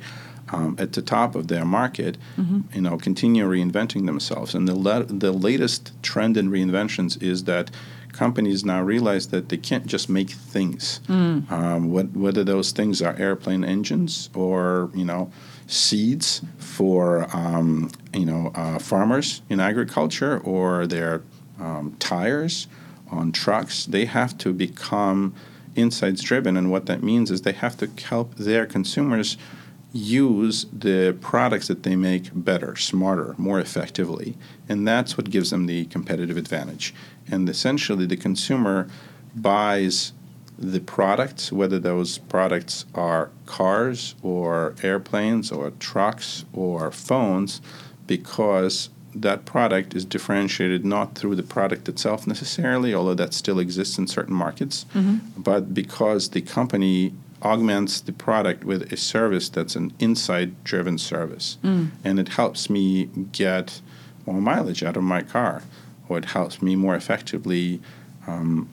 um, 0.49 0.75
at 0.79 0.93
the 0.93 1.01
top 1.01 1.35
of 1.35 1.47
their 1.47 1.65
market, 1.65 2.17
mm-hmm. 2.37 2.61
you 2.73 2.81
know, 2.81 2.97
continue 2.97 3.45
reinventing 3.47 4.05
themselves. 4.05 4.55
And 4.55 4.67
the 4.67 4.75
la- 4.75 5.03
the 5.03 5.31
latest 5.31 5.91
trend 6.01 6.37
in 6.37 6.49
reinventions 6.49 7.21
is 7.21 7.43
that 7.43 7.71
companies 8.13 8.65
now 8.65 8.81
realize 8.81 9.27
that 9.27 9.49
they 9.49 9.57
can't 9.57 9.85
just 9.85 10.09
make 10.09 10.31
things. 10.31 10.99
Mm. 11.07 11.51
Um, 11.51 11.91
what, 11.91 12.11
whether 12.13 12.43
those 12.43 12.71
things 12.71 13.01
are 13.01 13.15
airplane 13.17 13.63
engines 13.63 14.29
or 14.33 14.89
you 14.95 15.05
know 15.05 15.31
seeds 15.67 16.41
for 16.57 17.27
um, 17.35 17.91
you 18.13 18.25
know 18.25 18.51
uh, 18.55 18.79
farmers 18.79 19.41
in 19.49 19.59
agriculture 19.59 20.39
or 20.39 20.87
their 20.87 21.21
um, 21.59 21.95
tires 21.99 22.67
on 23.09 23.31
trucks, 23.31 23.85
they 23.85 24.05
have 24.05 24.37
to 24.39 24.53
become 24.53 25.33
insights 25.75 26.21
driven, 26.21 26.57
and 26.57 26.71
what 26.71 26.87
that 26.87 27.03
means 27.03 27.31
is 27.31 27.41
they 27.41 27.53
have 27.53 27.77
to 27.77 27.89
help 28.03 28.35
their 28.35 28.65
consumers 28.65 29.37
use 29.93 30.65
the 30.73 31.17
products 31.21 31.67
that 31.67 31.83
they 31.83 31.95
make 31.95 32.29
better, 32.33 32.75
smarter, 32.75 33.33
more 33.37 33.59
effectively. 33.59 34.35
And 34.67 34.87
that's 34.87 35.17
what 35.17 35.29
gives 35.29 35.49
them 35.49 35.65
the 35.65 35.85
competitive 35.85 36.37
advantage. 36.37 36.93
And 37.29 37.47
essentially, 37.47 38.05
the 38.05 38.17
consumer 38.17 38.89
buys 39.35 40.13
the 40.57 40.79
products, 40.79 41.51
whether 41.51 41.79
those 41.79 42.17
products 42.17 42.85
are 42.95 43.29
cars 43.45 44.15
or 44.23 44.75
airplanes 44.83 45.51
or 45.51 45.71
trucks 45.71 46.45
or 46.53 46.91
phones, 46.91 47.61
because 48.07 48.89
that 49.21 49.45
product 49.45 49.95
is 49.95 50.05
differentiated 50.05 50.85
not 50.85 51.15
through 51.15 51.35
the 51.35 51.43
product 51.43 51.87
itself 51.89 52.27
necessarily, 52.27 52.93
although 52.93 53.13
that 53.15 53.33
still 53.33 53.59
exists 53.59 53.97
in 53.97 54.07
certain 54.07 54.35
markets, 54.35 54.85
mm-hmm. 54.93 55.17
but 55.41 55.73
because 55.73 56.29
the 56.29 56.41
company 56.41 57.13
augments 57.43 58.01
the 58.01 58.11
product 58.11 58.63
with 58.63 58.91
a 58.91 58.97
service 58.97 59.49
that's 59.49 59.75
an 59.75 59.93
insight 59.99 60.63
driven 60.63 60.97
service. 60.97 61.57
Mm. 61.63 61.89
And 62.03 62.19
it 62.19 62.29
helps 62.29 62.69
me 62.69 63.09
get 63.31 63.81
more 64.25 64.41
mileage 64.41 64.83
out 64.83 64.97
of 64.97 65.03
my 65.03 65.21
car, 65.21 65.61
or 66.09 66.17
it 66.17 66.25
helps 66.25 66.61
me 66.61 66.75
more 66.75 66.95
effectively 66.95 67.79
um, 68.25 68.69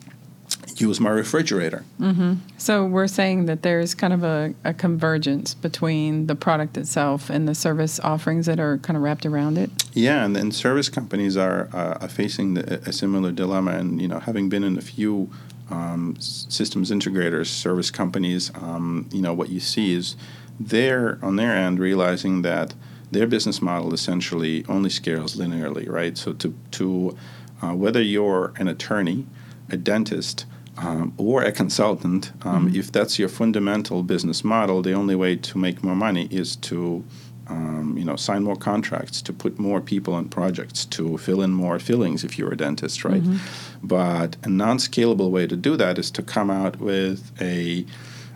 use 0.76 1.00
my 1.00 1.10
refrigerator. 1.10 1.84
Mm-hmm. 2.00 2.34
So 2.58 2.84
we're 2.84 3.06
saying 3.06 3.46
that 3.46 3.62
there's 3.62 3.94
kind 3.94 4.12
of 4.12 4.24
a, 4.24 4.54
a, 4.64 4.74
convergence 4.74 5.54
between 5.54 6.26
the 6.26 6.34
product 6.34 6.76
itself 6.76 7.30
and 7.30 7.46
the 7.46 7.54
service 7.54 8.00
offerings 8.00 8.46
that 8.46 8.58
are 8.58 8.78
kind 8.78 8.96
of 8.96 9.02
wrapped 9.02 9.24
around 9.26 9.58
it. 9.58 9.70
Yeah, 9.92 10.24
and, 10.24 10.36
and 10.36 10.54
service 10.54 10.88
companies 10.88 11.36
are, 11.36 11.68
uh, 11.72 11.98
are 12.00 12.08
facing 12.08 12.54
the, 12.54 12.80
a 12.80 12.92
similar 12.92 13.32
dilemma. 13.32 13.72
And 13.72 14.00
you 14.00 14.08
know, 14.08 14.18
having 14.18 14.48
been 14.48 14.64
in 14.64 14.76
a 14.76 14.82
few 14.82 15.30
um, 15.70 16.16
systems 16.18 16.90
integrators, 16.90 17.46
service 17.46 17.90
companies, 17.90 18.50
um, 18.54 19.08
you 19.12 19.22
know, 19.22 19.32
what 19.32 19.48
you 19.48 19.60
see 19.60 19.94
is 19.94 20.16
they're 20.58 21.18
on 21.22 21.36
their 21.36 21.52
end 21.52 21.78
realizing 21.78 22.42
that 22.42 22.74
their 23.10 23.26
business 23.26 23.62
model 23.62 23.94
essentially 23.94 24.64
only 24.68 24.90
scales 24.90 25.36
linearly, 25.36 25.88
right? 25.88 26.18
So 26.18 26.32
to 26.34 26.54
to 26.72 27.16
uh, 27.62 27.74
whether 27.74 28.02
you're 28.02 28.52
an 28.56 28.68
attorney, 28.68 29.26
a 29.70 29.76
dentist, 29.76 30.46
um, 30.76 31.14
or 31.16 31.42
a 31.42 31.52
consultant, 31.52 32.32
um, 32.42 32.66
mm-hmm. 32.66 32.76
if 32.76 32.90
that's 32.90 33.18
your 33.18 33.28
fundamental 33.28 34.02
business 34.02 34.42
model, 34.42 34.82
the 34.82 34.92
only 34.92 35.14
way 35.14 35.36
to 35.36 35.58
make 35.58 35.84
more 35.84 35.94
money 35.94 36.26
is 36.30 36.56
to 36.56 37.04
um, 37.46 37.94
you 37.98 38.04
know, 38.04 38.16
sign 38.16 38.42
more 38.42 38.56
contracts, 38.56 39.20
to 39.22 39.32
put 39.32 39.58
more 39.58 39.80
people 39.80 40.14
on 40.14 40.28
projects, 40.28 40.84
to 40.86 41.18
fill 41.18 41.42
in 41.42 41.50
more 41.50 41.78
fillings 41.78 42.24
if 42.24 42.38
you're 42.38 42.52
a 42.52 42.56
dentist, 42.56 43.04
right? 43.04 43.22
Mm-hmm. 43.22 43.86
But 43.86 44.36
a 44.42 44.48
non-scalable 44.48 45.30
way 45.30 45.46
to 45.46 45.56
do 45.56 45.76
that 45.76 45.98
is 45.98 46.10
to 46.12 46.22
come 46.22 46.50
out 46.50 46.80
with 46.80 47.32
a 47.40 47.84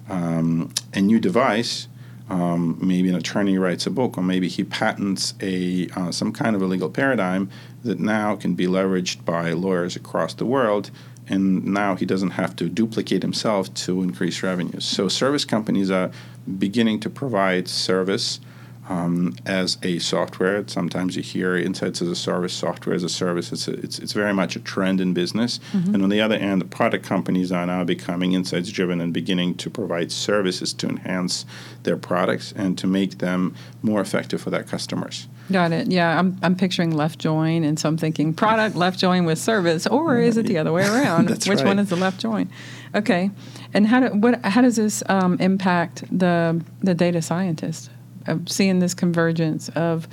um, 0.09 0.73
a 0.95 1.01
new 1.01 1.21
device. 1.21 1.89
Um, 2.31 2.79
maybe 2.83 3.09
an 3.09 3.15
attorney 3.15 3.57
writes 3.57 3.87
a 3.87 3.91
book, 3.91 4.19
or 4.19 4.23
maybe 4.23 4.49
he 4.49 4.63
patents 4.63 5.33
a 5.41 5.89
uh, 5.97 6.13
some 6.13 6.33
kind 6.33 6.55
of 6.55 6.61
a 6.61 6.67
legal 6.67 6.91
paradigm 6.91 7.49
that 7.85 7.99
now 7.99 8.37
can 8.37 8.55
be 8.55 8.67
leveraged 8.67 9.25
by 9.25 9.53
lawyers 9.53 9.97
across 9.97 10.35
the 10.35 10.45
world 10.45 10.91
and 11.29 11.65
now 11.65 11.95
he 11.95 12.07
doesn't 12.07 12.31
have 12.31 12.57
to 12.57 12.69
duplicate 12.69 13.23
himself 13.23 13.73
to 13.75 14.03
increase 14.03 14.43
revenues. 14.43 14.85
So 14.85 15.09
service 15.09 15.45
companies 15.45 15.91
are 15.91 16.11
beginning 16.59 17.01
to 17.01 17.11
provide 17.11 17.69
service 17.69 18.41
um, 18.89 19.35
as 19.45 19.77
a 19.83 19.99
software. 19.99 20.67
Sometimes 20.67 21.17
you 21.17 21.23
hear 21.23 21.57
insights 21.57 22.01
as 22.01 22.09
a 22.09 22.17
service, 22.17 22.55
software 22.55 22.95
as 22.95 23.05
a 23.05 23.09
service. 23.09 23.53
It's, 23.53 23.69
a, 23.69 23.73
it's, 23.73 23.99
it's 23.99 24.13
very 24.13 24.33
much 24.33 24.57
a 24.57 24.61
trend 24.61 25.01
in 25.01 25.13
business. 25.13 25.61
Mm-hmm. 25.73 25.95
And 25.95 26.03
on 26.05 26.09
the 26.09 26.21
other 26.21 26.39
hand, 26.39 26.61
the 26.61 26.67
product 26.67 27.05
companies 27.05 27.53
are 27.53 27.67
now 27.67 27.85
becoming 27.85 28.33
insights 28.33 28.71
driven 28.71 29.01
and 29.01 29.13
beginning 29.13 29.57
to 29.57 29.71
provide 29.71 30.11
services 30.11 30.73
to 30.75 30.89
enhance 30.89 31.45
their 31.83 31.97
products 31.97 32.53
and 32.57 32.79
to 32.79 32.87
make 32.87 33.19
them 33.19 33.55
more 33.83 34.01
effective 34.01 34.41
for 34.41 34.51
their 34.51 34.65
customers. 34.65 35.29
Got 35.51 35.73
it. 35.73 35.91
Yeah, 35.91 36.19
I'm, 36.19 36.39
I'm 36.43 36.57
picturing 36.57 36.95
left 36.95 37.19
join, 37.19 37.65
and 37.65 37.79
so 37.79 37.89
I'm 37.89 37.97
thinking 37.97 38.35
product 38.35 38.77
left 38.77 38.99
join 38.99 39.25
with 39.25 39.39
service, 39.39 39.87
or 39.87 40.19
is 40.19 40.37
it 40.37 40.47
the 40.47 40.59
other 40.59 40.73
way 40.73 40.87
around? 40.87 41.31
Which 41.31 41.47
right. 41.47 41.65
one 41.65 41.79
is 41.79 41.89
the 41.89 41.97
left 41.97 42.21
join? 42.21 42.51
Okay, 42.95 43.31
and 43.73 43.87
how 43.87 44.01
do, 44.01 44.17
what 44.17 44.45
how 44.45 44.61
does 44.61 44.77
this 44.77 45.03
um, 45.09 45.39
impact 45.41 46.05
the 46.17 46.63
the 46.83 46.95
data 46.95 47.23
scientist? 47.23 47.91
of 48.29 48.49
seeing 48.49 48.79
this 48.79 48.95
convergence 48.95 49.69
of 49.71 50.07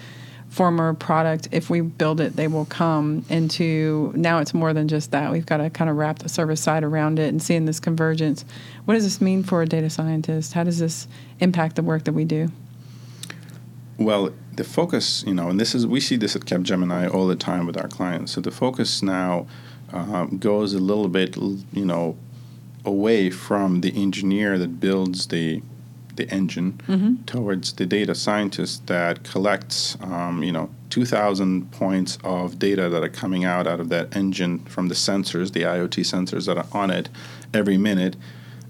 former 0.49 0.93
product 0.93 1.49
if 1.51 1.69
we 1.69 1.81
build 1.81 2.21
it 2.21 2.37
they 2.37 2.47
will 2.47 2.65
come 2.65 3.25
into 3.29 4.13
now 4.15 4.39
it's 4.39 4.53
more 4.53 4.73
than 4.73 4.87
just 4.87 5.11
that 5.11 5.31
we've 5.31 5.45
got 5.45 5.57
to 5.57 5.69
kind 5.69 5.89
of 5.89 5.97
wrap 5.97 6.19
the 6.19 6.29
service 6.29 6.61
side 6.61 6.83
around 6.83 7.19
it 7.19 7.27
and 7.27 7.43
seeing 7.43 7.65
this 7.65 7.79
convergence 7.79 8.45
what 8.85 8.93
does 8.93 9.03
this 9.03 9.19
mean 9.19 9.43
for 9.43 9.61
a 9.61 9.65
data 9.65 9.89
scientist 9.89 10.53
how 10.53 10.63
does 10.63 10.79
this 10.79 11.07
impact 11.39 11.75
the 11.75 11.83
work 11.83 12.05
that 12.05 12.13
we 12.13 12.23
do 12.23 12.49
well 13.97 14.31
the 14.53 14.63
focus 14.63 15.23
you 15.25 15.33
know 15.33 15.49
and 15.49 15.59
this 15.59 15.73
is 15.75 15.85
we 15.85 15.99
see 15.99 16.15
this 16.15 16.35
at 16.35 16.43
capgemini 16.43 17.11
all 17.13 17.27
the 17.27 17.35
time 17.35 17.65
with 17.65 17.77
our 17.77 17.87
clients 17.87 18.33
so 18.33 18.41
the 18.41 18.51
focus 18.51 19.01
now 19.01 19.45
um, 19.93 20.37
goes 20.37 20.73
a 20.73 20.79
little 20.79 21.07
bit 21.07 21.37
you 21.37 21.85
know 21.85 22.17
away 22.83 23.29
from 23.29 23.81
the 23.81 23.93
engineer 23.95 24.57
that 24.57 24.79
builds 24.79 25.27
the 25.27 25.61
the 26.15 26.29
engine 26.31 26.73
mm-hmm. 26.87 27.23
towards 27.25 27.73
the 27.73 27.85
data 27.85 28.15
scientist 28.15 28.87
that 28.87 29.23
collects, 29.23 29.97
um, 30.01 30.43
you 30.43 30.51
know, 30.51 30.69
2,000 30.89 31.71
points 31.71 32.17
of 32.23 32.57
data 32.57 32.89
that 32.89 33.03
are 33.03 33.09
coming 33.09 33.43
out 33.43 33.67
out 33.67 33.79
of 33.79 33.89
that 33.89 34.15
engine 34.15 34.59
from 34.59 34.87
the 34.87 34.95
sensors, 34.95 35.51
the 35.51 35.63
IoT 35.63 36.01
sensors 36.01 36.45
that 36.45 36.57
are 36.57 36.67
on 36.71 36.89
it 36.89 37.09
every 37.53 37.77
minute, 37.77 38.15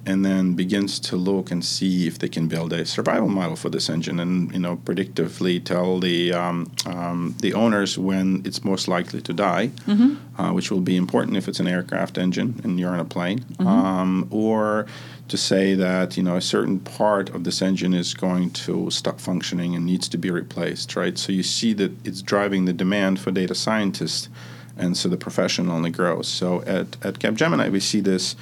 and 0.06 0.24
then 0.24 0.54
begins 0.54 1.00
to 1.00 1.16
look 1.16 1.52
and 1.52 1.66
see 1.66 2.08
if 2.08 2.20
they 2.20 2.30
can 2.30 2.48
build 2.48 2.72
a 2.74 2.86
survival 2.86 3.28
model 3.28 3.56
for 3.56 3.70
this 3.70 3.90
engine 3.90 4.20
and 4.20 4.52
you 4.54 4.60
know 4.60 4.78
predictively 4.78 5.64
tell 5.64 6.00
the 6.00 6.32
um, 6.32 6.72
um, 6.86 7.36
the 7.42 7.54
owners 7.54 7.98
when 7.98 8.42
it's 8.46 8.64
most 8.64 8.88
likely 8.88 9.22
to 9.22 9.34
die, 9.34 9.68
mm-hmm. 9.88 10.42
uh, 10.42 10.54
which 10.54 10.70
will 10.72 10.82
be 10.82 10.96
important 10.96 11.38
if 11.38 11.48
it's 11.48 11.60
an 11.60 11.68
aircraft 11.68 12.18
engine 12.18 12.60
and 12.64 12.80
you're 12.80 12.92
on 12.92 13.00
a 13.00 13.06
plane, 13.06 13.40
mm-hmm. 13.40 13.68
um, 13.68 14.28
or 14.32 14.86
to 15.28 15.38
say 15.38 15.74
that 15.74 16.18
you 16.18 16.24
know 16.24 16.36
a 16.36 16.42
certain 16.42 16.80
part 16.80 17.30
of 17.30 17.44
this 17.44 17.62
engine 17.62 17.94
is 17.94 18.14
going 18.14 18.52
to 18.52 18.92
stop 18.92 19.20
functioning 19.20 19.76
and 19.76 19.86
needs 19.86 20.08
to 20.10 20.18
be 20.18 20.30
replaced, 20.30 20.96
right? 20.96 21.18
So 21.18 21.32
you 21.32 21.44
see 21.44 21.74
that 21.74 21.92
it's 22.06 22.22
driving 22.22 22.66
the 22.66 22.74
demand 22.74 23.20
for 23.20 23.32
data 23.32 23.56
scientists, 23.56 24.30
and 24.78 24.96
so 24.96 25.10
the 25.10 25.18
profession 25.18 25.70
only 25.70 25.90
grows. 25.90 26.28
So 26.28 26.62
at 26.62 26.96
at 27.04 27.20
Capgemini 27.20 27.72
we 27.72 27.80
see 27.80 28.02
this 28.02 28.36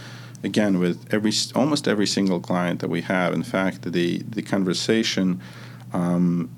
again 0.44 0.80
with 0.80 1.12
every 1.12 1.32
almost 1.56 1.88
every 1.88 2.08
single 2.08 2.40
client 2.40 2.82
that 2.82 2.90
we 2.90 3.02
have. 3.02 3.34
In 3.34 3.44
fact, 3.44 3.92
the 3.92 4.24
the 4.24 4.42
conversation 4.42 5.42
um, 5.94 6.50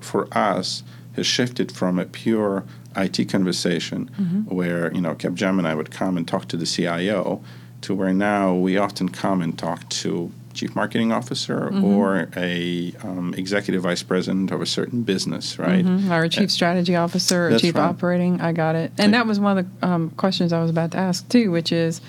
for 0.00 0.28
us 0.36 0.82
has 1.14 1.26
shifted 1.26 1.72
from 1.72 1.98
a 1.98 2.04
pure 2.04 2.64
IT 2.96 3.28
conversation 3.28 4.10
mm-hmm. 4.18 4.54
where 4.54 4.92
you 4.92 5.00
know 5.00 5.14
Capgemini 5.14 5.76
would 5.76 5.90
come 5.90 6.16
and 6.16 6.26
talk 6.26 6.48
to 6.48 6.56
the 6.56 6.66
CIO 6.66 7.42
to 7.82 7.94
where 7.94 8.12
now 8.12 8.54
we 8.54 8.76
often 8.78 9.08
come 9.08 9.42
and 9.42 9.58
talk 9.58 9.88
to 9.90 10.32
chief 10.54 10.74
marketing 10.74 11.12
officer 11.12 11.68
mm-hmm. 11.70 11.84
or 11.84 12.28
a 12.34 12.92
um, 13.02 13.34
executive 13.36 13.82
vice 13.82 14.02
president 14.02 14.50
of 14.50 14.62
a 14.62 14.66
certain 14.66 15.02
business, 15.02 15.58
right? 15.58 15.84
Mm-hmm. 15.84 16.10
Or 16.10 16.24
a 16.24 16.28
chief 16.30 16.50
strategy 16.50 16.96
officer 16.96 17.48
or 17.48 17.58
chief 17.58 17.74
right. 17.74 17.84
operating. 17.84 18.40
I 18.40 18.52
got 18.52 18.74
it. 18.74 18.92
And 18.96 19.12
that 19.12 19.26
was 19.26 19.38
one 19.38 19.58
of 19.58 19.80
the 19.80 19.86
um, 19.86 20.10
questions 20.10 20.54
I 20.54 20.60
was 20.62 20.70
about 20.70 20.92
to 20.92 20.98
ask 20.98 21.28
too, 21.28 21.50
which 21.50 21.72
is 21.72 22.00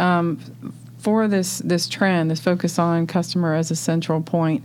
um, 0.00 0.40
for 0.98 1.28
this 1.28 1.58
this 1.58 1.88
trend, 1.88 2.30
this 2.30 2.40
focus 2.40 2.78
on 2.78 3.06
customer 3.06 3.54
as 3.54 3.70
a 3.70 3.76
central 3.76 4.20
point. 4.20 4.64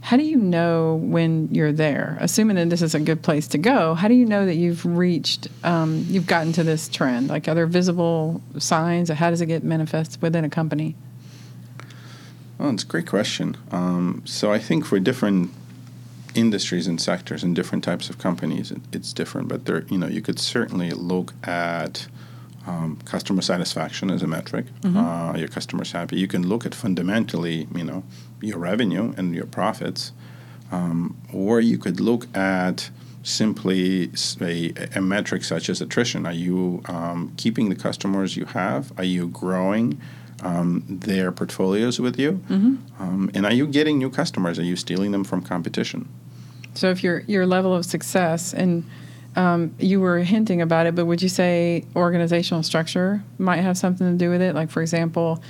How 0.00 0.18
do 0.18 0.22
you 0.22 0.36
know 0.36 0.96
when 0.96 1.48
you're 1.50 1.72
there? 1.72 2.18
Assuming 2.20 2.56
that 2.56 2.68
this 2.68 2.82
is 2.82 2.94
a 2.94 3.00
good 3.00 3.22
place 3.22 3.48
to 3.48 3.58
go, 3.58 3.94
how 3.94 4.06
do 4.06 4.12
you 4.12 4.26
know 4.26 4.44
that 4.44 4.56
you've 4.56 4.84
reached, 4.84 5.48
um, 5.64 6.04
you've 6.08 6.26
gotten 6.26 6.52
to 6.52 6.62
this 6.62 6.90
trend? 6.90 7.28
Like, 7.28 7.48
are 7.48 7.54
there 7.54 7.66
visible 7.66 8.42
signs? 8.58 9.10
Or 9.10 9.14
how 9.14 9.30
does 9.30 9.40
it 9.40 9.46
get 9.46 9.64
manifest 9.64 10.20
within 10.20 10.44
a 10.44 10.50
company? 10.50 10.94
Well, 12.58 12.68
it's 12.68 12.82
a 12.82 12.86
great 12.86 13.06
question. 13.06 13.56
Um, 13.72 14.20
so 14.26 14.52
I 14.52 14.58
think 14.58 14.84
for 14.84 15.00
different 15.00 15.50
industries 16.34 16.86
and 16.86 17.00
sectors 17.00 17.42
and 17.42 17.56
different 17.56 17.82
types 17.82 18.10
of 18.10 18.18
companies, 18.18 18.70
it, 18.70 18.82
it's 18.92 19.14
different. 19.14 19.48
But 19.48 19.64
there, 19.64 19.84
you 19.88 19.96
know, 19.96 20.06
you 20.06 20.20
could 20.20 20.38
certainly 20.38 20.90
look 20.90 21.32
at 21.44 22.08
um, 22.66 22.96
customer 23.04 23.42
satisfaction 23.42 24.10
as 24.10 24.22
a 24.22 24.26
metric. 24.26 24.66
Mm-hmm. 24.80 24.96
Uh, 24.96 25.36
your 25.36 25.48
customer's 25.48 25.92
happy. 25.92 26.18
You 26.18 26.28
can 26.28 26.46
look 26.46 26.64
at 26.64 26.74
fundamentally, 26.74 27.68
you 27.74 27.84
know, 27.84 28.04
your 28.40 28.58
revenue 28.58 29.12
and 29.16 29.34
your 29.34 29.46
profits, 29.46 30.12
um, 30.72 31.16
or 31.32 31.60
you 31.60 31.78
could 31.78 32.00
look 32.00 32.34
at 32.36 32.90
simply 33.22 34.10
a, 34.40 34.72
a 34.94 35.00
metric 35.00 35.42
such 35.44 35.68
as 35.68 35.80
attrition? 35.80 36.26
Are 36.26 36.32
you 36.32 36.82
um, 36.86 37.32
keeping 37.36 37.70
the 37.70 37.74
customers 37.74 38.36
you 38.36 38.44
have? 38.46 38.92
Are 38.98 39.04
you 39.04 39.28
growing 39.28 40.00
um, 40.42 40.84
their 40.86 41.32
portfolios 41.32 41.98
with 41.98 42.18
you? 42.18 42.32
Mm-hmm. 42.48 43.02
Um, 43.02 43.30
and 43.34 43.46
are 43.46 43.52
you 43.52 43.66
getting 43.66 43.98
new 43.98 44.10
customers? 44.10 44.58
Are 44.58 44.64
you 44.64 44.76
stealing 44.76 45.12
them 45.12 45.24
from 45.24 45.42
competition? 45.42 46.08
So, 46.74 46.90
if 46.90 47.02
your 47.02 47.20
your 47.20 47.46
level 47.46 47.74
of 47.74 47.84
success 47.84 48.52
and 48.52 48.84
um, 49.36 49.74
you 49.78 50.00
were 50.00 50.18
hinting 50.18 50.62
about 50.62 50.86
it, 50.86 50.94
but 50.94 51.06
would 51.06 51.22
you 51.22 51.28
say 51.28 51.84
organizational 51.96 52.62
structure 52.62 53.22
might 53.38 53.58
have 53.60 53.76
something 53.76 54.06
to 54.06 54.16
do 54.16 54.30
with 54.30 54.40
it? 54.40 54.54
Like, 54.54 54.70
for 54.70 54.80
example, 54.80 55.42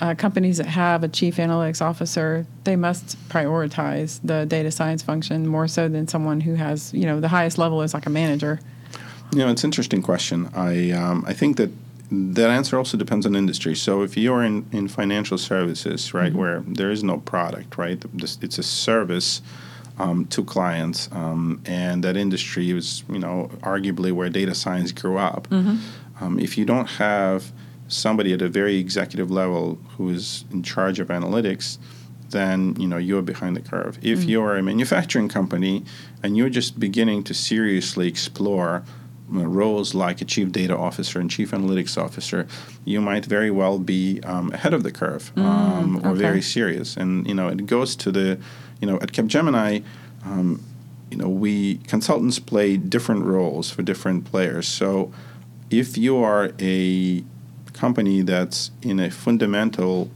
uh, 0.00 0.14
companies 0.14 0.58
that 0.58 0.66
have 0.66 1.02
a 1.04 1.08
chief 1.08 1.36
analytics 1.36 1.80
officer, 1.80 2.46
they 2.64 2.76
must 2.76 3.16
prioritize 3.28 4.20
the 4.22 4.44
data 4.46 4.70
science 4.70 5.02
function 5.02 5.46
more 5.46 5.68
so 5.68 5.88
than 5.88 6.06
someone 6.06 6.40
who 6.40 6.54
has, 6.54 6.92
you 6.92 7.06
know, 7.06 7.20
the 7.20 7.28
highest 7.28 7.58
level 7.58 7.82
is 7.82 7.94
like 7.94 8.06
a 8.06 8.10
manager. 8.10 8.60
You 9.32 9.38
know, 9.38 9.50
it's 9.50 9.64
an 9.64 9.68
interesting 9.68 10.02
question. 10.02 10.50
I 10.54 10.92
um, 10.92 11.24
I 11.26 11.32
think 11.32 11.56
that 11.56 11.70
that 12.10 12.50
answer 12.50 12.78
also 12.78 12.96
depends 12.96 13.26
on 13.26 13.34
industry. 13.34 13.74
So 13.74 14.02
if 14.02 14.16
you're 14.16 14.44
in, 14.44 14.66
in 14.70 14.86
financial 14.86 15.38
services, 15.38 16.14
right, 16.14 16.30
mm-hmm. 16.30 16.38
where 16.38 16.60
there 16.60 16.90
is 16.90 17.02
no 17.02 17.18
product, 17.18 17.76
right, 17.76 18.02
it's 18.16 18.58
a 18.58 18.62
service 18.62 19.42
um, 19.98 20.26
to 20.26 20.44
clients, 20.44 21.08
um, 21.12 21.60
and 21.64 22.04
that 22.04 22.16
industry 22.16 22.70
is, 22.70 23.04
you 23.08 23.18
know, 23.18 23.50
arguably 23.60 24.12
where 24.12 24.28
data 24.28 24.54
science 24.54 24.92
grew 24.92 25.16
up. 25.16 25.48
Mm-hmm. 25.48 25.76
Um, 26.24 26.38
if 26.38 26.58
you 26.58 26.64
don't 26.64 26.86
have 26.86 27.52
somebody 27.88 28.32
at 28.32 28.42
a 28.42 28.48
very 28.48 28.76
executive 28.76 29.30
level 29.30 29.78
who 29.96 30.10
is 30.10 30.44
in 30.50 30.62
charge 30.62 30.98
of 30.98 31.08
analytics, 31.08 31.78
then 32.30 32.74
you 32.78 32.88
know 32.88 32.96
you're 32.96 33.22
behind 33.22 33.56
the 33.56 33.60
curve. 33.60 33.98
If 34.02 34.20
mm-hmm. 34.20 34.28
you're 34.28 34.56
a 34.56 34.62
manufacturing 34.62 35.28
company 35.28 35.84
and 36.22 36.36
you're 36.36 36.50
just 36.50 36.80
beginning 36.80 37.22
to 37.24 37.34
seriously 37.34 38.08
explore 38.08 38.84
roles 39.28 39.92
like 39.94 40.20
a 40.20 40.24
chief 40.24 40.52
data 40.52 40.76
officer 40.76 41.18
and 41.18 41.30
chief 41.30 41.50
analytics 41.50 42.00
officer, 42.00 42.46
you 42.84 43.00
might 43.00 43.24
very 43.24 43.50
well 43.50 43.78
be 43.78 44.20
um, 44.22 44.52
ahead 44.52 44.72
of 44.72 44.82
the 44.82 44.92
curve 44.92 45.32
mm, 45.34 45.42
um, 45.42 46.00
or 46.04 46.14
very 46.14 46.42
serious. 46.42 46.96
And 46.96 47.26
you 47.26 47.34
know 47.34 47.48
it 47.48 47.66
goes 47.66 47.96
to 47.96 48.12
the, 48.12 48.38
you 48.80 48.86
know, 48.86 48.96
at 48.96 49.12
Capgemini. 49.12 49.82
Um, 50.24 50.62
you 51.10 51.16
know, 51.16 51.28
we 51.28 51.76
consultants 51.86 52.38
play 52.38 52.76
different 52.76 53.24
roles 53.24 53.70
for 53.70 53.82
different 53.82 54.24
players. 54.24 54.66
So, 54.66 55.12
if 55.70 55.96
you 55.96 56.16
are 56.18 56.52
a 56.60 57.24
company 57.72 58.22
that's 58.22 58.70
in 58.82 58.98
a 58.98 59.10
fundamental 59.10 60.10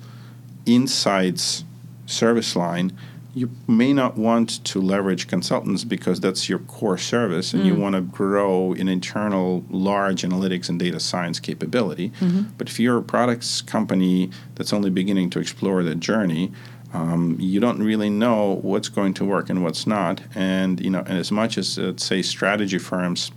insights 0.66 1.64
service 2.06 2.56
line, 2.56 2.96
you 3.34 3.50
may 3.68 3.92
not 3.92 4.16
want 4.16 4.64
to 4.64 4.80
leverage 4.80 5.28
consultants 5.28 5.84
because 5.84 6.18
that's 6.18 6.48
your 6.48 6.58
core 6.60 6.98
service 6.98 7.54
and 7.54 7.62
mm. 7.62 7.66
you 7.66 7.74
want 7.76 7.94
to 7.94 8.00
grow 8.00 8.72
an 8.72 8.88
internal 8.88 9.64
large 9.70 10.22
analytics 10.22 10.68
and 10.68 10.80
data 10.80 10.98
science 10.98 11.38
capability. 11.38 12.10
Mm-hmm. 12.20 12.42
But 12.58 12.68
if 12.68 12.80
you're 12.80 12.98
a 12.98 13.02
products 13.02 13.62
company 13.62 14.30
that's 14.56 14.72
only 14.72 14.90
beginning 14.90 15.30
to 15.30 15.38
explore 15.38 15.84
that 15.84 16.00
journey, 16.00 16.50
um, 16.92 17.36
you 17.38 17.60
don't 17.60 17.82
really 17.82 18.10
know 18.10 18.58
what's 18.62 18.88
going 18.88 19.14
to 19.14 19.24
work 19.24 19.48
and 19.48 19.62
what's 19.62 19.86
not. 19.86 20.20
And 20.34 20.80
you 20.80 20.90
know, 20.90 21.00
and 21.00 21.18
as 21.18 21.30
much 21.30 21.56
as 21.56 21.78
uh, 21.78 21.96
say 21.96 22.22
strategy 22.22 22.78
firms 22.78 23.30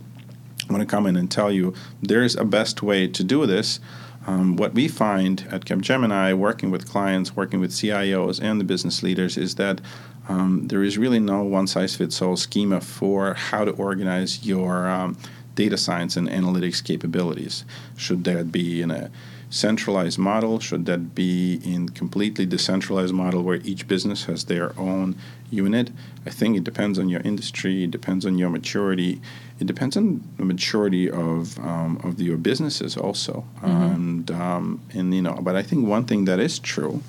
want 0.68 0.80
to 0.80 0.86
come 0.86 1.06
in 1.06 1.16
and 1.16 1.30
tell 1.30 1.52
you 1.52 1.74
there's 2.02 2.34
a 2.36 2.44
best 2.44 2.82
way 2.82 3.06
to 3.06 3.22
do 3.22 3.46
this, 3.46 3.80
um, 4.26 4.56
what 4.56 4.74
we 4.74 4.88
find 4.88 5.46
at 5.50 5.66
Capgemini, 5.66 6.36
working 6.36 6.70
with 6.70 6.88
clients, 6.88 7.36
working 7.36 7.60
with 7.60 7.70
CIOs 7.70 8.42
and 8.42 8.60
the 8.60 8.64
business 8.64 9.02
leaders, 9.02 9.36
is 9.36 9.56
that 9.56 9.80
um, 10.28 10.68
there 10.68 10.82
is 10.82 10.96
really 10.96 11.20
no 11.20 11.42
one 11.42 11.66
size 11.66 11.94
fits 11.94 12.22
all 12.22 12.36
schema 12.36 12.80
for 12.80 13.34
how 13.34 13.64
to 13.64 13.72
organize 13.72 14.44
your 14.44 14.88
um, 14.88 15.18
data 15.54 15.76
science 15.76 16.16
and 16.16 16.28
analytics 16.28 16.82
capabilities. 16.82 17.64
Should 17.96 18.24
that 18.24 18.50
be 18.50 18.80
in 18.80 18.90
a 18.90 19.10
centralized 19.50 20.18
model? 20.18 20.60
Should 20.60 20.86
that 20.86 21.14
be 21.14 21.60
in 21.64 21.88
completely 21.90 22.46
decentralized 22.46 23.14
model 23.14 23.42
where 23.42 23.60
each 23.64 23.86
business 23.86 24.24
has 24.24 24.44
their 24.44 24.78
own 24.78 25.16
unit? 25.50 25.90
I 26.26 26.30
think 26.30 26.56
it 26.56 26.64
depends 26.64 26.98
on 26.98 27.08
your 27.08 27.20
industry, 27.20 27.84
it 27.84 27.90
depends 27.90 28.26
on 28.26 28.38
your 28.38 28.50
maturity, 28.50 29.20
it 29.60 29.66
depends 29.66 29.96
on 29.96 30.22
the 30.36 30.44
maturity 30.44 31.10
of 31.10 31.58
um, 31.58 32.00
of 32.02 32.20
your 32.20 32.36
businesses 32.36 32.96
also. 32.96 33.44
Mm-hmm. 33.58 33.66
And 33.66 34.30
um, 34.30 34.80
and 34.92 35.14
you 35.14 35.22
know, 35.22 35.38
but 35.40 35.56
I 35.56 35.62
think 35.62 35.86
one 35.86 36.04
thing 36.04 36.24
that 36.24 36.40
is 36.40 36.58
true 36.58 37.02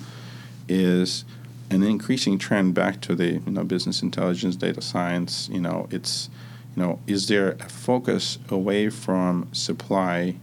is 0.68 1.24
an 1.70 1.82
increasing 1.82 2.38
trend 2.38 2.74
back 2.74 3.00
to 3.02 3.14
the 3.14 3.34
you 3.34 3.52
know 3.52 3.64
business 3.64 4.02
intelligence, 4.02 4.56
data 4.56 4.80
science. 4.80 5.48
You 5.50 5.60
know, 5.60 5.88
it's 5.90 6.30
you 6.76 6.82
know, 6.82 7.00
is 7.06 7.28
there 7.28 7.52
a 7.52 7.68
focus 7.68 8.38
away 8.50 8.90
from 8.90 9.48
supply 9.52 10.36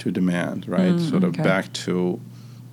to 0.00 0.10
demand, 0.10 0.68
right? 0.68 0.94
Mm, 0.94 1.10
sort 1.10 1.24
of 1.24 1.30
okay. 1.30 1.42
back 1.42 1.72
to, 1.72 2.20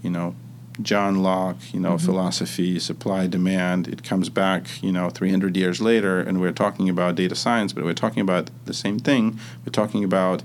you 0.01 0.09
know, 0.09 0.35
John 0.81 1.23
Locke, 1.23 1.57
you 1.73 1.79
know, 1.79 1.95
mm-hmm. 1.95 2.05
philosophy, 2.05 2.79
supply, 2.79 3.27
demand. 3.27 3.87
It 3.87 4.03
comes 4.03 4.29
back, 4.29 4.81
you 4.83 4.91
know, 4.91 5.09
300 5.09 5.57
years 5.57 5.81
later, 5.81 6.19
and 6.19 6.39
we're 6.39 6.51
talking 6.51 6.89
about 6.89 7.15
data 7.15 7.35
science, 7.35 7.73
but 7.73 7.83
we're 7.83 7.93
talking 7.93 8.21
about 8.21 8.51
the 8.65 8.73
same 8.73 8.99
thing. 8.99 9.39
We're 9.65 9.71
talking 9.71 10.03
about 10.03 10.43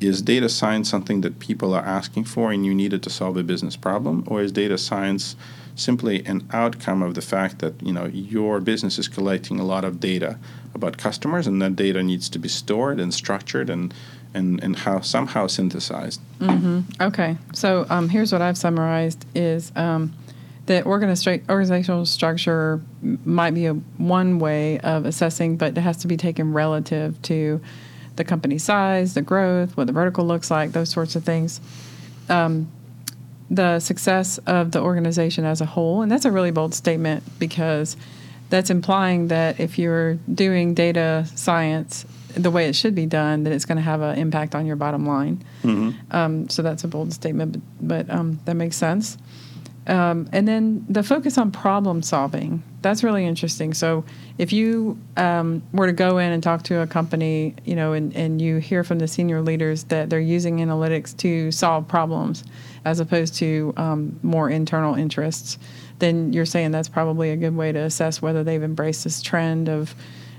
is 0.00 0.20
data 0.20 0.48
science 0.48 0.90
something 0.90 1.20
that 1.20 1.38
people 1.38 1.72
are 1.74 1.84
asking 1.84 2.24
for 2.24 2.50
and 2.50 2.66
you 2.66 2.74
need 2.74 2.92
it 2.92 3.02
to 3.02 3.10
solve 3.10 3.36
a 3.36 3.42
business 3.44 3.76
problem, 3.76 4.24
or 4.26 4.42
is 4.42 4.50
data 4.52 4.76
science 4.76 5.36
simply 5.74 6.24
an 6.26 6.46
outcome 6.52 7.02
of 7.02 7.14
the 7.14 7.22
fact 7.22 7.60
that 7.60 7.80
you 7.82 7.92
know 7.92 8.06
your 8.06 8.60
business 8.60 8.98
is 8.98 9.08
collecting 9.08 9.58
a 9.58 9.64
lot 9.64 9.84
of 9.84 10.00
data 10.00 10.38
about 10.74 10.98
customers, 10.98 11.46
and 11.46 11.62
that 11.62 11.76
data 11.76 12.02
needs 12.02 12.28
to 12.28 12.38
be 12.38 12.48
stored 12.48 12.98
and 12.98 13.14
structured 13.14 13.70
and 13.70 13.94
and, 14.34 14.62
and 14.62 14.76
how 14.76 15.00
somehow 15.00 15.46
synthesized. 15.46 16.20
Mm-hmm. 16.38 17.02
Okay, 17.02 17.36
so 17.52 17.86
um, 17.90 18.08
here's 18.08 18.32
what 18.32 18.42
I've 18.42 18.58
summarized 18.58 19.26
is 19.34 19.72
um, 19.76 20.12
that 20.66 20.84
organiza- 20.84 21.48
organizational 21.48 22.06
structure 22.06 22.80
might 23.24 23.54
be 23.54 23.66
a 23.66 23.74
one 23.74 24.38
way 24.38 24.78
of 24.80 25.04
assessing, 25.04 25.56
but 25.56 25.76
it 25.76 25.80
has 25.80 25.98
to 25.98 26.08
be 26.08 26.16
taken 26.16 26.52
relative 26.52 27.20
to 27.22 27.60
the 28.16 28.24
company 28.24 28.58
size, 28.58 29.14
the 29.14 29.22
growth, 29.22 29.76
what 29.76 29.86
the 29.86 29.92
vertical 29.92 30.26
looks 30.26 30.50
like, 30.50 30.72
those 30.72 30.90
sorts 30.90 31.16
of 31.16 31.24
things. 31.24 31.60
Um, 32.28 32.70
the 33.50 33.80
success 33.80 34.38
of 34.46 34.72
the 34.72 34.80
organization 34.80 35.44
as 35.44 35.60
a 35.60 35.66
whole, 35.66 36.00
and 36.00 36.10
that's 36.10 36.24
a 36.24 36.30
really 36.30 36.50
bold 36.50 36.74
statement 36.74 37.22
because 37.38 37.96
that's 38.48 38.70
implying 38.70 39.28
that 39.28 39.60
if 39.60 39.78
you're 39.78 40.14
doing 40.32 40.74
data 40.74 41.26
science 41.34 42.06
the 42.34 42.50
way 42.50 42.66
it 42.66 42.74
should 42.74 42.94
be 42.94 43.06
done, 43.06 43.44
then 43.44 43.52
it's 43.52 43.64
going 43.64 43.76
to 43.76 43.82
have 43.82 44.00
an 44.00 44.18
impact 44.18 44.54
on 44.54 44.66
your 44.66 44.76
bottom 44.76 45.06
line. 45.06 45.42
Mm-hmm. 45.62 46.16
Um, 46.16 46.48
so 46.48 46.62
that's 46.62 46.84
a 46.84 46.88
bold 46.88 47.12
statement, 47.12 47.52
but, 47.52 48.06
but 48.08 48.14
um, 48.14 48.40
that 48.44 48.54
makes 48.54 48.76
sense. 48.76 49.18
Um, 49.86 50.28
and 50.32 50.46
then 50.46 50.84
the 50.88 51.02
focus 51.02 51.38
on 51.38 51.50
problem 51.50 52.02
solving 52.02 52.62
that's 52.82 53.02
really 53.02 53.24
interesting. 53.24 53.72
So 53.72 54.04
if 54.38 54.52
you 54.52 54.98
um, 55.16 55.62
were 55.72 55.86
to 55.86 55.92
go 55.92 56.18
in 56.18 56.32
and 56.32 56.42
talk 56.42 56.64
to 56.64 56.80
a 56.80 56.86
company, 56.86 57.54
you 57.64 57.74
know, 57.74 57.92
and, 57.92 58.14
and 58.14 58.42
you 58.42 58.58
hear 58.58 58.84
from 58.84 58.98
the 58.98 59.08
senior 59.08 59.40
leaders 59.40 59.84
that 59.84 60.10
they're 60.10 60.20
using 60.20 60.58
analytics 60.58 61.16
to 61.18 61.50
solve 61.52 61.88
problems 61.88 62.44
as 62.84 63.00
opposed 63.00 63.34
to 63.36 63.72
um, 63.76 64.18
more 64.22 64.50
internal 64.50 64.94
interests, 64.94 65.58
then 66.00 66.32
you're 66.32 66.44
saying 66.44 66.72
that's 66.72 66.88
probably 66.88 67.30
a 67.30 67.36
good 67.36 67.56
way 67.56 67.70
to 67.70 67.78
assess 67.78 68.20
whether 68.20 68.42
they've 68.42 68.62
embraced 68.62 69.04
this 69.04 69.22
trend 69.22 69.68
of 69.68 69.94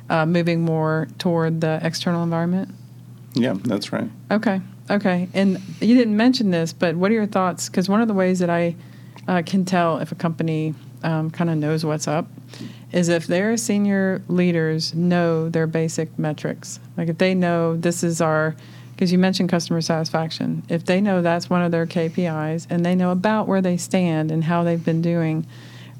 uh, 0.10 0.26
moving 0.26 0.62
more 0.62 1.08
toward 1.18 1.62
the 1.62 1.80
external 1.84 2.24
environment? 2.24 2.70
Yeah, 3.34 3.56
that's 3.64 3.92
right. 3.92 4.10
Okay, 4.32 4.62
okay. 4.90 5.28
And 5.34 5.60
you 5.82 5.96
didn't 5.96 6.16
mention 6.16 6.52
this, 6.52 6.74
but 6.74 6.96
what 6.96 7.12
are 7.12 7.16
your 7.16 7.26
thoughts? 7.26 7.70
Because 7.70 7.90
one 7.90 8.02
of 8.02 8.08
the 8.08 8.14
ways 8.14 8.40
that 8.40 8.50
I 8.50 8.76
uh, 9.28 9.42
can 9.46 9.66
tell 9.66 9.98
if 9.98 10.12
a 10.12 10.16
company 10.16 10.76
um, 11.04 11.32
kind 11.32 11.50
of 11.50 11.58
knows 11.58 11.86
what's 11.86 12.08
up 12.08 12.28
is 12.92 13.10
if 13.10 13.28
their 13.28 13.58
senior 13.58 14.22
leaders 14.28 14.94
know 14.94 15.50
their 15.50 15.68
basic 15.68 16.18
metrics. 16.20 16.80
Like 16.96 17.10
if 17.10 17.18
they 17.18 17.34
know 17.34 17.76
this 17.76 18.04
is 18.04 18.22
our, 18.22 18.56
because 18.92 19.12
you 19.12 19.18
mentioned 19.18 19.50
customer 19.50 19.82
satisfaction, 19.82 20.64
if 20.70 20.86
they 20.86 21.02
know 21.02 21.22
that's 21.22 21.50
one 21.50 21.64
of 21.64 21.72
their 21.72 21.88
KPIs 21.88 22.68
and 22.70 22.86
they 22.86 22.96
know 22.96 23.12
about 23.12 23.48
where 23.48 23.62
they 23.62 23.78
stand 23.78 24.32
and 24.32 24.44
how 24.44 24.64
they've 24.64 24.84
been 24.84 25.02
doing, 25.02 25.48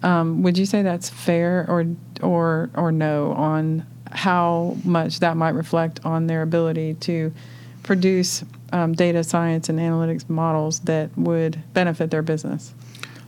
um, 0.04 0.44
would 0.44 0.58
you 0.58 0.66
say 0.66 0.82
that's 0.84 1.10
fair 1.10 1.66
or 1.68 1.86
or 2.22 2.70
or 2.76 2.92
no 2.92 3.32
on 3.32 3.86
how 4.14 4.78
much 4.84 5.20
that 5.20 5.38
might 5.38 5.56
reflect 5.56 6.00
on 6.06 6.28
their 6.28 6.42
ability 6.42 6.96
to 6.96 7.34
produce 7.84 8.44
um, 8.72 8.94
data 8.94 9.24
science 9.24 9.70
and 9.70 9.80
analytics 9.80 10.30
models 10.30 10.80
that 10.82 11.16
would 11.18 11.62
benefit 11.74 12.12
their 12.12 12.22
business? 12.22 12.74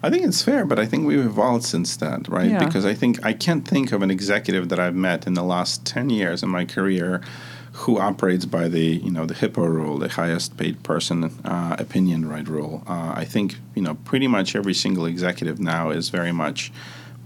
I 0.04 0.10
think 0.10 0.24
it's 0.24 0.44
fair, 0.44 0.66
but 0.66 0.78
I 0.78 0.86
think 0.86 1.08
we've 1.08 1.26
evolved 1.26 1.64
since 1.66 1.98
that, 1.98 2.28
right? 2.28 2.52
Yeah. 2.52 2.64
Because 2.64 2.86
I 2.86 2.94
think 2.94 3.24
I 3.26 3.34
can't 3.34 3.68
think 3.68 3.92
of 3.92 4.02
an 4.02 4.12
executive 4.12 4.70
that 4.70 4.80
I've 4.80 4.96
met 4.96 5.26
in 5.26 5.34
the 5.34 5.44
last 5.44 5.86
10 5.86 6.10
years 6.10 6.44
in 6.44 6.50
my 6.50 6.66
career 6.66 7.22
who 7.76 8.00
operates 8.00 8.46
by 8.46 8.70
the 8.70 8.80
you 8.80 9.12
know 9.12 9.26
the 9.26 9.34
HIPPO 9.34 9.68
rule, 9.68 9.98
the 9.98 10.08
highest 10.08 10.56
paid 10.58 10.82
person 10.84 11.26
uh, 11.44 11.76
opinion 11.78 12.30
right 12.30 12.48
rule. 12.48 12.84
Uh, 12.88 13.14
I 13.16 13.26
think 13.26 13.58
you 13.76 13.82
know 13.82 13.96
pretty 14.06 14.28
much 14.28 14.56
every 14.56 14.74
single 14.74 15.06
executive 15.06 15.60
now 15.60 15.90
is 15.90 16.10
very 16.10 16.32
much 16.32 16.72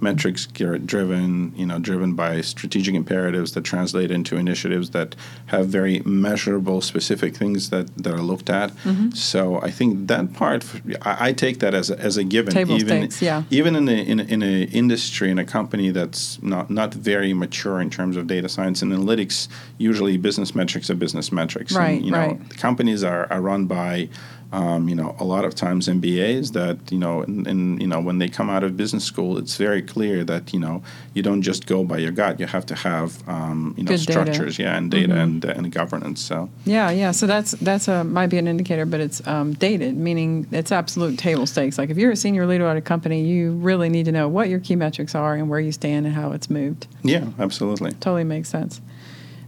metrics 0.02 0.46
driven, 0.46 1.54
you 1.56 1.66
know, 1.66 1.80
driven 1.80 2.14
by 2.14 2.42
strategic 2.42 2.96
imperatives 2.96 3.54
that 3.54 3.64
translate 3.64 4.12
into 4.12 4.36
initiatives 4.36 4.92
that 4.92 5.16
have 5.48 5.68
very 5.68 6.00
measurable, 6.06 6.82
specific 6.82 7.36
things 7.36 7.70
that, 7.70 7.96
that 7.98 8.14
are 8.14 8.22
looked 8.22 8.50
at. 8.50 8.72
Mm-hmm. 8.78 9.12
So 9.12 9.62
I 9.62 9.72
think 9.72 10.08
that 10.08 10.34
part, 10.34 10.66
I, 11.02 11.30
I, 11.30 11.34
take 11.34 11.60
that 11.60 11.74
as 11.74 11.90
a, 11.90 12.00
as 12.00 12.18
a 12.18 12.24
given. 12.24 12.54
Table 12.54 12.76
even 12.76 13.02
stakes, 13.02 13.22
yeah. 13.22 13.44
even 13.50 13.76
in 13.76 13.88
a 13.88 13.92
in, 13.92 14.20
a, 14.20 14.24
in 14.24 14.44
a 14.44 14.64
industry 14.64 15.30
in 15.30 15.40
a 15.40 15.46
company 15.46 15.92
that's 15.92 16.42
not 16.42 16.70
not 16.70 16.94
very 16.94 17.34
mature 17.34 17.80
in 17.80 17.90
terms 17.90 18.18
of 18.18 18.28
data 18.28 18.50
science 18.50 18.82
and 18.82 18.92
analytics, 18.92 19.48
usually 19.78 20.18
business 20.18 20.56
metrics 20.56 20.90
are 20.90 20.96
business 20.96 21.32
metrics. 21.32 21.74
Right, 21.74 21.98
and, 21.98 22.06
you 22.06 22.12
know, 22.12 22.18
right. 22.18 22.58
companies 22.58 23.04
are, 23.04 23.32
are 23.32 23.42
run 23.42 23.66
by 23.66 24.10
um, 24.52 24.90
you 24.90 24.96
know, 24.96 25.16
a 25.20 25.24
lot 25.24 25.46
of 25.46 25.54
times 25.54 25.88
MBAs 25.88 26.54
that 26.54 26.92
you 26.92 26.98
know, 26.98 27.22
and, 27.22 27.80
you 27.80 27.88
know, 27.88 28.02
when 28.02 28.18
they 28.18 28.28
come 28.28 28.50
out 28.50 28.64
of 28.64 28.76
business 28.76 29.04
school, 29.04 29.38
it's 29.38 29.58
very 29.58 29.82
clear 29.82 30.24
that 30.24 30.54
you 30.54 30.60
know 30.60 30.82
you 31.14 31.22
don't 31.22 31.44
just 31.44 31.68
go 31.68 31.84
by 31.84 31.98
your 31.98 32.12
gut. 32.12 32.40
You 32.40 32.48
have 32.48 32.66
to 32.68 32.76
have 32.76 33.28
um, 33.30 33.76
you 33.78 33.84
know 33.84 33.90
Good 33.90 34.00
structures, 34.00 34.58
data. 34.58 34.70
yeah, 34.70 34.78
and 34.78 34.90
data 34.90 35.14
mm-hmm. 35.14 35.48
and, 35.50 35.66
and 35.66 35.72
governance. 35.72 36.22
So 36.22 36.50
yeah, 36.66 36.90
yeah. 36.90 37.12
So 37.12 37.28
that's 37.28 37.52
that's 37.52 37.88
a 37.88 38.04
might 38.04 38.28
be 38.28 38.40
an 38.40 38.48
indicator, 38.48 38.88
but 38.88 39.00
it's 39.00 39.26
um, 39.28 39.54
dated, 39.54 39.96
meaning 39.96 40.48
it's 40.52 40.72
absolute 40.72 41.20
table 41.20 41.46
stakes. 41.46 41.78
Like 41.78 41.92
if 41.92 41.98
you're 41.98 42.12
a 42.12 42.16
senior 42.16 42.48
leader 42.48 42.66
at 42.66 42.78
a 42.78 42.82
company, 42.82 43.24
you 43.24 43.52
really 43.52 43.90
need 43.90 44.06
to 44.06 44.12
know 44.12 44.28
what 44.28 44.50
your 44.50 44.60
key 44.60 44.76
metrics 44.76 45.14
are 45.14 45.36
and 45.36 45.48
where 45.48 45.60
you 45.60 45.72
stand 45.72 46.08
and 46.08 46.16
how 46.16 46.32
it's 46.32 46.50
moved. 46.50 46.88
Yeah, 47.04 47.28
absolutely. 47.38 47.92
Totally 47.92 48.24
makes 48.24 48.50
sense. 48.50 48.82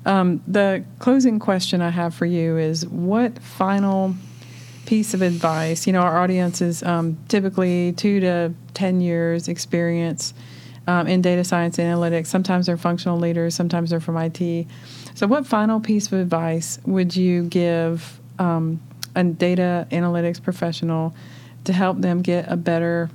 Um, 0.05 0.43
the 0.47 0.83
closing 0.99 1.39
question 1.39 1.81
I 1.81 1.89
have 1.89 2.13
for 2.13 2.25
you 2.25 2.57
is 2.57 2.87
what 2.87 3.39
final 3.39 4.15
piece 4.91 5.13
of 5.13 5.21
advice? 5.21 5.87
You 5.87 5.93
know, 5.93 6.01
our 6.01 6.19
audience 6.19 6.59
is 6.59 6.83
um, 6.83 7.17
typically 7.29 7.93
two 7.93 8.19
to 8.19 8.53
10 8.73 8.99
years 8.99 9.47
experience 9.47 10.33
um, 10.85 11.07
in 11.07 11.21
data 11.21 11.45
science 11.45 11.79
and 11.79 11.87
analytics. 11.87 12.27
Sometimes 12.27 12.65
they're 12.65 12.75
functional 12.75 13.17
leaders, 13.17 13.55
sometimes 13.55 13.91
they're 13.91 14.01
from 14.01 14.17
IT. 14.17 14.67
So, 15.15 15.27
what 15.27 15.47
final 15.47 15.79
piece 15.79 16.07
of 16.07 16.19
advice 16.19 16.77
would 16.85 17.15
you 17.15 17.43
give 17.43 18.19
um, 18.37 18.81
a 19.15 19.23
data 19.23 19.87
analytics 19.91 20.43
professional 20.43 21.15
to 21.63 21.71
help 21.71 22.01
them 22.01 22.21
get 22.21 22.51
a 22.51 22.57
better 22.57 23.09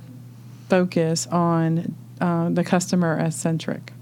focus 0.69 1.27
on 1.27 1.93
uh, 2.19 2.49
the 2.49 2.63
customer 2.63 3.19
as 3.19 3.35
centric? 3.35 3.93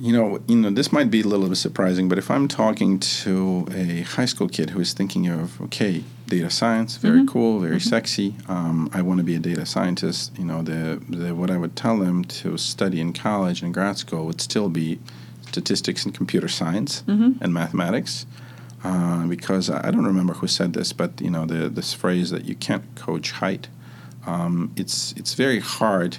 You 0.00 0.12
know, 0.12 0.40
you 0.46 0.56
know, 0.56 0.70
this 0.70 0.92
might 0.92 1.10
be 1.10 1.22
a 1.22 1.24
little 1.24 1.48
bit 1.48 1.56
surprising, 1.56 2.08
but 2.08 2.18
if 2.18 2.30
I'm 2.30 2.46
talking 2.46 3.00
to 3.00 3.66
a 3.72 4.02
high 4.02 4.26
school 4.26 4.48
kid 4.48 4.70
who 4.70 4.80
is 4.80 4.92
thinking 4.92 5.28
of, 5.28 5.60
okay, 5.62 6.04
data 6.28 6.50
science, 6.50 6.96
very 6.98 7.18
mm-hmm. 7.18 7.26
cool, 7.26 7.58
very 7.58 7.76
mm-hmm. 7.76 7.88
sexy, 7.88 8.36
um, 8.46 8.88
I 8.92 9.02
want 9.02 9.18
to 9.18 9.24
be 9.24 9.34
a 9.34 9.40
data 9.40 9.66
scientist. 9.66 10.38
You 10.38 10.44
know, 10.44 10.62
the, 10.62 11.02
the 11.08 11.34
what 11.34 11.50
I 11.50 11.56
would 11.56 11.74
tell 11.74 11.98
them 11.98 12.24
to 12.24 12.56
study 12.56 13.00
in 13.00 13.12
college 13.12 13.60
and 13.60 13.74
grad 13.74 13.98
school 13.98 14.24
would 14.26 14.40
still 14.40 14.68
be 14.68 15.00
statistics 15.48 16.04
and 16.04 16.14
computer 16.14 16.48
science 16.48 17.02
mm-hmm. 17.02 17.42
and 17.42 17.52
mathematics. 17.52 18.26
Uh, 18.84 19.26
because 19.26 19.68
I 19.68 19.90
don't 19.90 20.06
remember 20.06 20.34
who 20.34 20.46
said 20.46 20.74
this, 20.74 20.92
but 20.92 21.20
you 21.20 21.30
know, 21.30 21.44
the, 21.44 21.68
this 21.68 21.92
phrase 21.92 22.30
that 22.30 22.44
you 22.44 22.54
can't 22.54 22.84
coach 22.94 23.32
height. 23.32 23.66
Um, 24.26 24.72
it's 24.76 25.12
it's 25.16 25.34
very 25.34 25.58
hard 25.58 26.18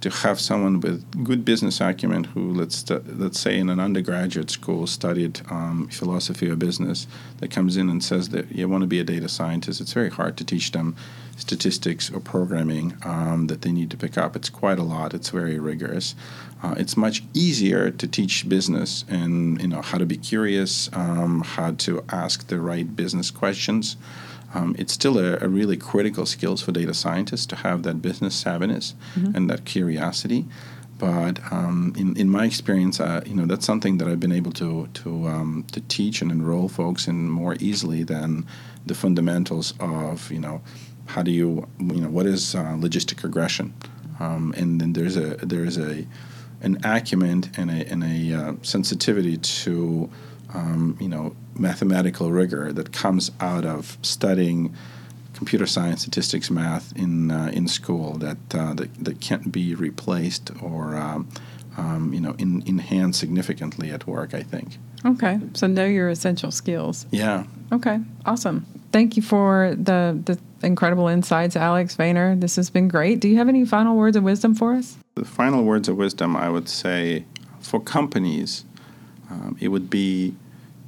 to 0.00 0.10
have 0.10 0.40
someone 0.40 0.80
with 0.80 1.24
good 1.24 1.44
business 1.44 1.80
acumen 1.80 2.24
who 2.24 2.52
let's 2.52 2.88
let's 2.90 3.38
say 3.38 3.58
in 3.58 3.68
an 3.68 3.78
undergraduate 3.78 4.50
school 4.50 4.86
studied 4.86 5.40
um, 5.50 5.88
philosophy 5.88 6.48
of 6.48 6.58
business 6.58 7.06
that 7.38 7.50
comes 7.50 7.76
in 7.76 7.90
and 7.90 8.02
says 8.02 8.30
that 8.30 8.50
you 8.50 8.68
want 8.68 8.82
to 8.82 8.86
be 8.86 9.00
a 9.00 9.04
data 9.04 9.28
scientist 9.28 9.80
it's 9.80 9.92
very 9.92 10.10
hard 10.10 10.36
to 10.36 10.44
teach 10.44 10.72
them 10.72 10.96
statistics 11.40 12.10
or 12.10 12.20
programming 12.20 12.96
um, 13.02 13.46
that 13.48 13.62
they 13.62 13.72
need 13.72 13.90
to 13.90 13.96
pick 13.96 14.16
up. 14.18 14.36
It's 14.36 14.50
quite 14.50 14.78
a 14.78 14.82
lot. 14.82 15.14
It's 15.14 15.30
very 15.30 15.58
rigorous. 15.58 16.14
Uh, 16.62 16.74
it's 16.76 16.96
much 16.96 17.22
easier 17.32 17.90
to 17.90 18.06
teach 18.06 18.48
business 18.48 19.04
and 19.08 19.60
you 19.60 19.68
know 19.68 19.80
how 19.80 19.96
to 19.96 20.04
be 20.04 20.18
curious 20.18 20.90
um, 20.92 21.40
how 21.40 21.72
to 21.72 22.04
ask 22.10 22.48
the 22.48 22.60
right 22.60 22.94
business 22.94 23.30
questions 23.30 23.96
um, 24.54 24.74
it's 24.78 24.92
still 24.92 25.18
a, 25.18 25.38
a, 25.40 25.48
really 25.48 25.76
critical 25.76 26.26
skills 26.26 26.60
for 26.60 26.72
data 26.72 26.92
scientists 26.92 27.46
to 27.46 27.56
have 27.56 27.84
that 27.84 28.02
business 28.02 28.42
savviness 28.42 28.94
mm-hmm. 29.14 29.36
and 29.36 29.48
that 29.48 29.64
curiosity. 29.64 30.46
But 30.98 31.40
um, 31.50 31.94
in, 31.96 32.16
in 32.16 32.28
my 32.28 32.44
experience, 32.44 33.00
uh, 33.00 33.22
you 33.24 33.34
know 33.34 33.46
that's 33.46 33.64
something 33.64 33.96
that 33.98 34.08
I've 34.08 34.20
been 34.20 34.32
able 34.32 34.52
to 34.52 34.88
to 34.92 35.28
um, 35.28 35.64
to 35.72 35.80
teach 35.82 36.20
and 36.20 36.30
enroll 36.30 36.68
folks 36.68 37.08
in 37.08 37.30
more 37.30 37.56
easily 37.58 38.02
than 38.02 38.44
the 38.84 38.94
fundamentals 38.94 39.72
of 39.80 40.30
you 40.30 40.40
know 40.40 40.60
how 41.06 41.22
do 41.22 41.30
you 41.30 41.66
you 41.78 42.00
know 42.02 42.10
what 42.10 42.26
is 42.26 42.54
uh, 42.54 42.74
logistic 42.76 43.22
regression, 43.22 43.72
um, 44.18 44.52
and 44.58 44.80
then 44.80 44.92
there's 44.92 45.16
a 45.16 45.36
there's 45.36 45.78
a 45.78 46.06
an 46.60 46.78
acumen 46.84 47.44
and 47.56 47.70
a 47.70 47.90
and 47.90 48.04
a 48.04 48.34
uh, 48.34 48.52
sensitivity 48.60 49.38
to 49.38 50.10
um, 50.54 50.96
you 51.00 51.08
know, 51.08 51.34
mathematical 51.54 52.30
rigor 52.30 52.72
that 52.72 52.92
comes 52.92 53.30
out 53.40 53.64
of 53.64 53.98
studying 54.02 54.74
computer 55.34 55.66
science, 55.66 56.02
statistics, 56.02 56.50
math 56.50 56.94
in 56.96 57.30
uh, 57.30 57.50
in 57.52 57.68
school 57.68 58.18
that, 58.18 58.38
uh, 58.54 58.74
that 58.74 59.04
that 59.04 59.20
can't 59.20 59.52
be 59.52 59.74
replaced 59.74 60.50
or 60.62 60.96
um, 60.96 61.28
um, 61.76 62.12
you 62.12 62.20
know 62.20 62.34
in, 62.38 62.62
enhanced 62.66 63.20
significantly 63.20 63.90
at 63.90 64.06
work. 64.06 64.34
I 64.34 64.42
think. 64.42 64.78
Okay, 65.04 65.40
so 65.54 65.66
know 65.66 65.86
your 65.86 66.10
essential 66.10 66.50
skills. 66.50 67.06
Yeah. 67.10 67.44
Okay, 67.72 68.00
awesome. 68.26 68.66
Thank 68.92 69.16
you 69.16 69.22
for 69.22 69.74
the 69.76 70.18
the 70.24 70.38
incredible 70.66 71.08
insights, 71.08 71.56
Alex 71.56 71.96
Vayner. 71.96 72.38
This 72.38 72.56
has 72.56 72.68
been 72.68 72.88
great. 72.88 73.20
Do 73.20 73.28
you 73.28 73.36
have 73.38 73.48
any 73.48 73.64
final 73.64 73.96
words 73.96 74.16
of 74.16 74.24
wisdom 74.24 74.54
for 74.54 74.74
us? 74.74 74.96
The 75.14 75.24
final 75.24 75.64
words 75.64 75.88
of 75.88 75.96
wisdom, 75.96 76.36
I 76.36 76.50
would 76.50 76.68
say, 76.68 77.24
for 77.60 77.80
companies 77.80 78.64
um, 79.30 79.56
it 79.60 79.68
would 79.68 79.88
be 79.88 80.34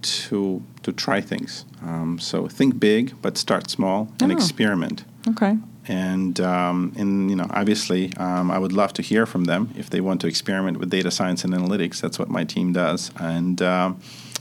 to 0.02 0.62
to 0.82 0.92
try 0.92 1.20
things. 1.20 1.64
Um, 1.82 2.18
so 2.18 2.48
think 2.48 2.78
big, 2.78 3.14
but 3.22 3.38
start 3.38 3.70
small 3.70 4.08
and 4.20 4.32
oh. 4.32 4.34
experiment. 4.34 5.04
Okay. 5.28 5.56
And 5.88 6.40
um, 6.40 6.92
and 6.96 7.28
you 7.28 7.36
know, 7.36 7.46
obviously, 7.50 8.12
um, 8.16 8.50
I 8.50 8.58
would 8.58 8.72
love 8.72 8.92
to 8.94 9.02
hear 9.02 9.26
from 9.26 9.44
them 9.44 9.70
if 9.76 9.90
they 9.90 10.00
want 10.00 10.20
to 10.20 10.28
experiment 10.28 10.78
with 10.78 10.90
data 10.90 11.10
science 11.10 11.44
and 11.44 11.52
analytics. 11.52 12.00
That's 12.00 12.18
what 12.18 12.28
my 12.28 12.44
team 12.44 12.72
does. 12.72 13.10
And 13.18 13.60
uh, 13.60 13.94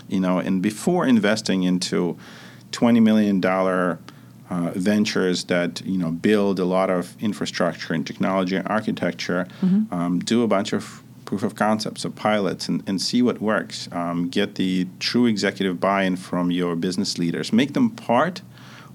you 0.08 0.20
know, 0.20 0.38
and 0.38 0.62
before 0.62 1.08
investing 1.08 1.64
into 1.64 2.18
twenty 2.72 3.00
million 3.00 3.40
dollar 3.40 3.98
uh, 4.52 4.72
ventures 4.76 5.46
that 5.46 5.82
you 5.86 5.98
know 5.98 6.12
build 6.12 6.60
a 6.60 6.66
lot 6.66 6.90
of 6.92 7.16
infrastructure 7.20 7.94
and 7.94 8.06
technology 8.06 8.56
and 8.56 8.68
architecture, 8.68 9.48
mm-hmm. 9.62 9.92
um, 9.94 10.20
do 10.20 10.44
a 10.44 10.48
bunch 10.48 10.74
of 10.74 11.02
proof 11.32 11.44
of 11.44 11.56
concepts, 11.56 12.04
of 12.04 12.14
pilots, 12.14 12.68
and, 12.68 12.84
and 12.86 13.02
see 13.02 13.22
what 13.22 13.40
works. 13.40 13.88
Um, 13.94 14.28
get 14.28 14.56
the 14.56 14.86
true 15.00 15.28
executive 15.28 15.80
buy 15.80 16.04
in 16.04 16.18
from 16.18 16.52
your 16.52 16.76
business 16.76 17.18
leaders. 17.18 17.54
Make 17.54 17.72
them 17.72 17.90
part 17.90 18.42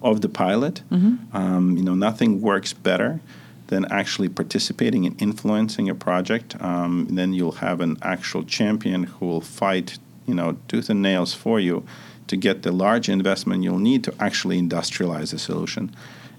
of 0.03 0.21
the 0.21 0.29
pilot. 0.29 0.83
Mm-hmm. 0.91 1.35
Um, 1.35 1.79
you 1.79 1.83
know, 1.83 1.95
nothing 1.95 2.43
works 2.43 2.75
better 2.75 3.21
than 3.69 3.87
actually 3.91 4.29
participating 4.29 5.07
and 5.07 5.15
influencing 5.23 5.89
a 5.89 5.95
project. 5.95 6.61
Um, 6.61 7.07
then 7.11 7.33
you'll 7.33 7.61
have 7.67 7.81
an 7.81 7.97
actual 8.03 8.45
champion 8.45 9.05
who 9.05 9.25
will 9.25 9.41
fight, 9.41 9.99
you 10.27 10.35
know, 10.35 10.59
tooth 10.69 10.91
and 10.91 11.01
nails 11.01 11.33
for 11.33 11.59
you 11.59 11.87
to 12.27 12.37
get 12.37 12.65
the 12.65 12.71
large 12.71 13.09
investment 13.09 13.63
you'll 13.63 13.79
need 13.79 14.05
to 14.05 14.13
actually 14.21 14.61
industrialize 14.61 15.31
the 15.31 15.39
solution. 15.39 15.91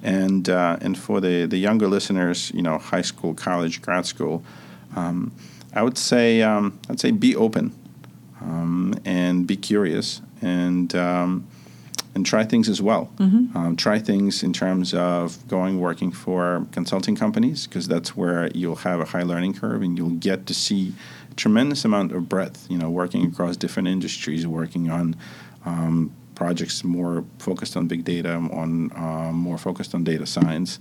And 0.03 0.47
uh, 0.47 0.77
and 0.79 0.95
for 0.95 1.19
the 1.19 1.47
the 1.47 1.57
younger 1.57 1.87
listeners, 1.87 2.51
you 2.53 2.61
know, 2.61 2.77
high 2.77 3.05
school, 3.11 3.33
college, 3.33 3.81
grad 3.81 4.05
school. 4.05 4.43
Um, 4.95 5.31
I 5.77 5.83
would 5.83 5.97
say 5.97 6.41
um, 6.41 6.79
I'd 6.89 6.99
say 6.99 7.11
be 7.11 7.35
open 7.35 7.71
um, 8.41 8.95
and 9.05 9.45
be 9.45 9.55
curious 9.55 10.21
and 10.41 10.93
um, 10.95 11.47
and 12.15 12.25
try 12.25 12.45
things 12.45 12.67
as 12.67 12.81
well. 12.81 13.11
Mm-hmm. 13.17 13.55
Um, 13.55 13.75
try 13.75 13.99
things 13.99 14.41
in 14.41 14.53
terms 14.53 14.95
of 14.95 15.47
going 15.47 15.79
working 15.79 16.11
for 16.11 16.65
consulting 16.71 17.15
companies 17.15 17.67
because 17.67 17.87
that's 17.87 18.17
where 18.17 18.49
you'll 18.55 18.77
have 18.77 18.99
a 18.99 19.05
high 19.05 19.21
learning 19.21 19.53
curve 19.53 19.83
and 19.83 19.95
you'll 19.95 20.17
get 20.29 20.47
to 20.47 20.53
see 20.55 20.93
a 21.31 21.35
tremendous 21.35 21.85
amount 21.85 22.11
of 22.11 22.27
breadth. 22.27 22.65
You 22.71 22.79
know, 22.79 22.89
working 22.89 23.27
across 23.27 23.55
different 23.55 23.87
industries, 23.87 24.47
working 24.47 24.89
on 24.89 25.15
um, 25.63 26.11
projects 26.33 26.83
more 26.83 27.23
focused 27.37 27.77
on 27.77 27.87
big 27.87 28.03
data, 28.03 28.33
on 28.33 28.91
uh, 28.95 29.31
more 29.31 29.59
focused 29.59 29.93
on 29.93 30.03
data 30.03 30.25
science, 30.25 30.79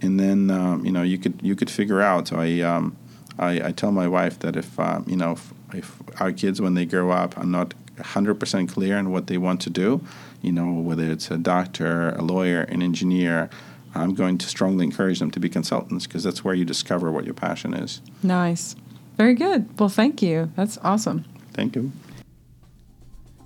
and 0.00 0.18
then 0.18 0.50
um, 0.50 0.82
you 0.86 0.92
know 0.92 1.02
you 1.02 1.18
could 1.18 1.38
you 1.42 1.54
could 1.54 1.68
figure 1.68 2.00
out. 2.00 2.28
So 2.28 2.36
I 2.36 2.60
um, 2.60 2.96
I, 3.38 3.68
I 3.68 3.72
tell 3.72 3.92
my 3.92 4.08
wife 4.08 4.38
that 4.40 4.56
if 4.56 4.78
um, 4.78 5.04
you 5.06 5.16
know 5.16 5.32
if, 5.32 5.52
if, 5.74 6.20
our 6.20 6.32
kids 6.32 6.60
when 6.60 6.74
they 6.74 6.84
grow 6.84 7.10
up 7.10 7.38
are 7.38 7.44
not 7.44 7.74
100% 7.96 8.68
clear 8.68 8.96
on 8.96 9.10
what 9.10 9.26
they 9.26 9.38
want 9.38 9.60
to 9.62 9.70
do, 9.70 10.00
you 10.42 10.52
know 10.52 10.72
whether 10.72 11.10
it's 11.10 11.30
a 11.30 11.38
doctor, 11.38 12.10
a 12.10 12.22
lawyer, 12.22 12.62
an 12.62 12.82
engineer, 12.82 13.50
I'm 13.94 14.14
going 14.14 14.38
to 14.38 14.46
strongly 14.46 14.84
encourage 14.84 15.18
them 15.18 15.30
to 15.32 15.40
be 15.40 15.48
consultants 15.48 16.06
because 16.06 16.22
that's 16.22 16.44
where 16.44 16.54
you 16.54 16.64
discover 16.64 17.10
what 17.10 17.24
your 17.24 17.34
passion 17.34 17.74
is. 17.74 18.00
Nice, 18.22 18.76
very 19.16 19.34
good. 19.34 19.68
Well, 19.78 19.88
thank 19.88 20.22
you. 20.22 20.50
That's 20.56 20.78
awesome. 20.78 21.24
Thank 21.52 21.76
you. 21.76 21.92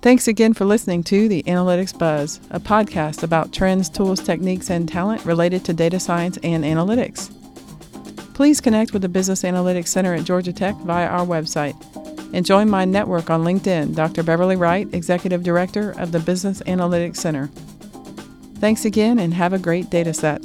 Thanks 0.01 0.27
again 0.27 0.53
for 0.53 0.65
listening 0.65 1.03
to 1.05 1.27
the 1.27 1.41
Analytics 1.43 1.97
Buzz, 1.97 2.39
a 2.51 2.59
podcast 2.59 3.23
about 3.23 3.51
trends, 3.51 3.89
tools, 3.89 4.21
techniques, 4.21 4.69
and 4.69 4.87
talent 4.87 5.25
related 5.25 5.65
to 5.65 5.73
data 5.73 5.99
science 5.99 6.37
and 6.43 6.63
analytics. 6.63 7.33
Please 8.35 8.59
connect 8.59 8.91
with 8.91 9.01
the 9.01 9.07
Business 9.07 9.43
Analytics 9.43 9.87
Center 9.87 10.13
at 10.13 10.25
Georgia 10.25 10.51
Tech 10.51 10.75
via 10.79 11.07
our 11.07 11.25
website 11.25 11.73
and 12.33 12.45
join 12.45 12.69
my 12.69 12.83
network 12.83 13.29
on 13.29 13.45
LinkedIn, 13.45 13.95
Dr. 13.95 14.23
Beverly 14.23 14.57
Wright, 14.57 14.93
Executive 14.93 15.41
Director 15.41 15.91
of 15.91 16.11
the 16.11 16.19
Business 16.19 16.61
Analytics 16.63 17.15
Center. 17.15 17.47
Thanks 18.59 18.83
again 18.83 19.19
and 19.19 19.33
have 19.33 19.53
a 19.53 19.57
great 19.57 19.89
data 19.89 20.13
set. 20.13 20.41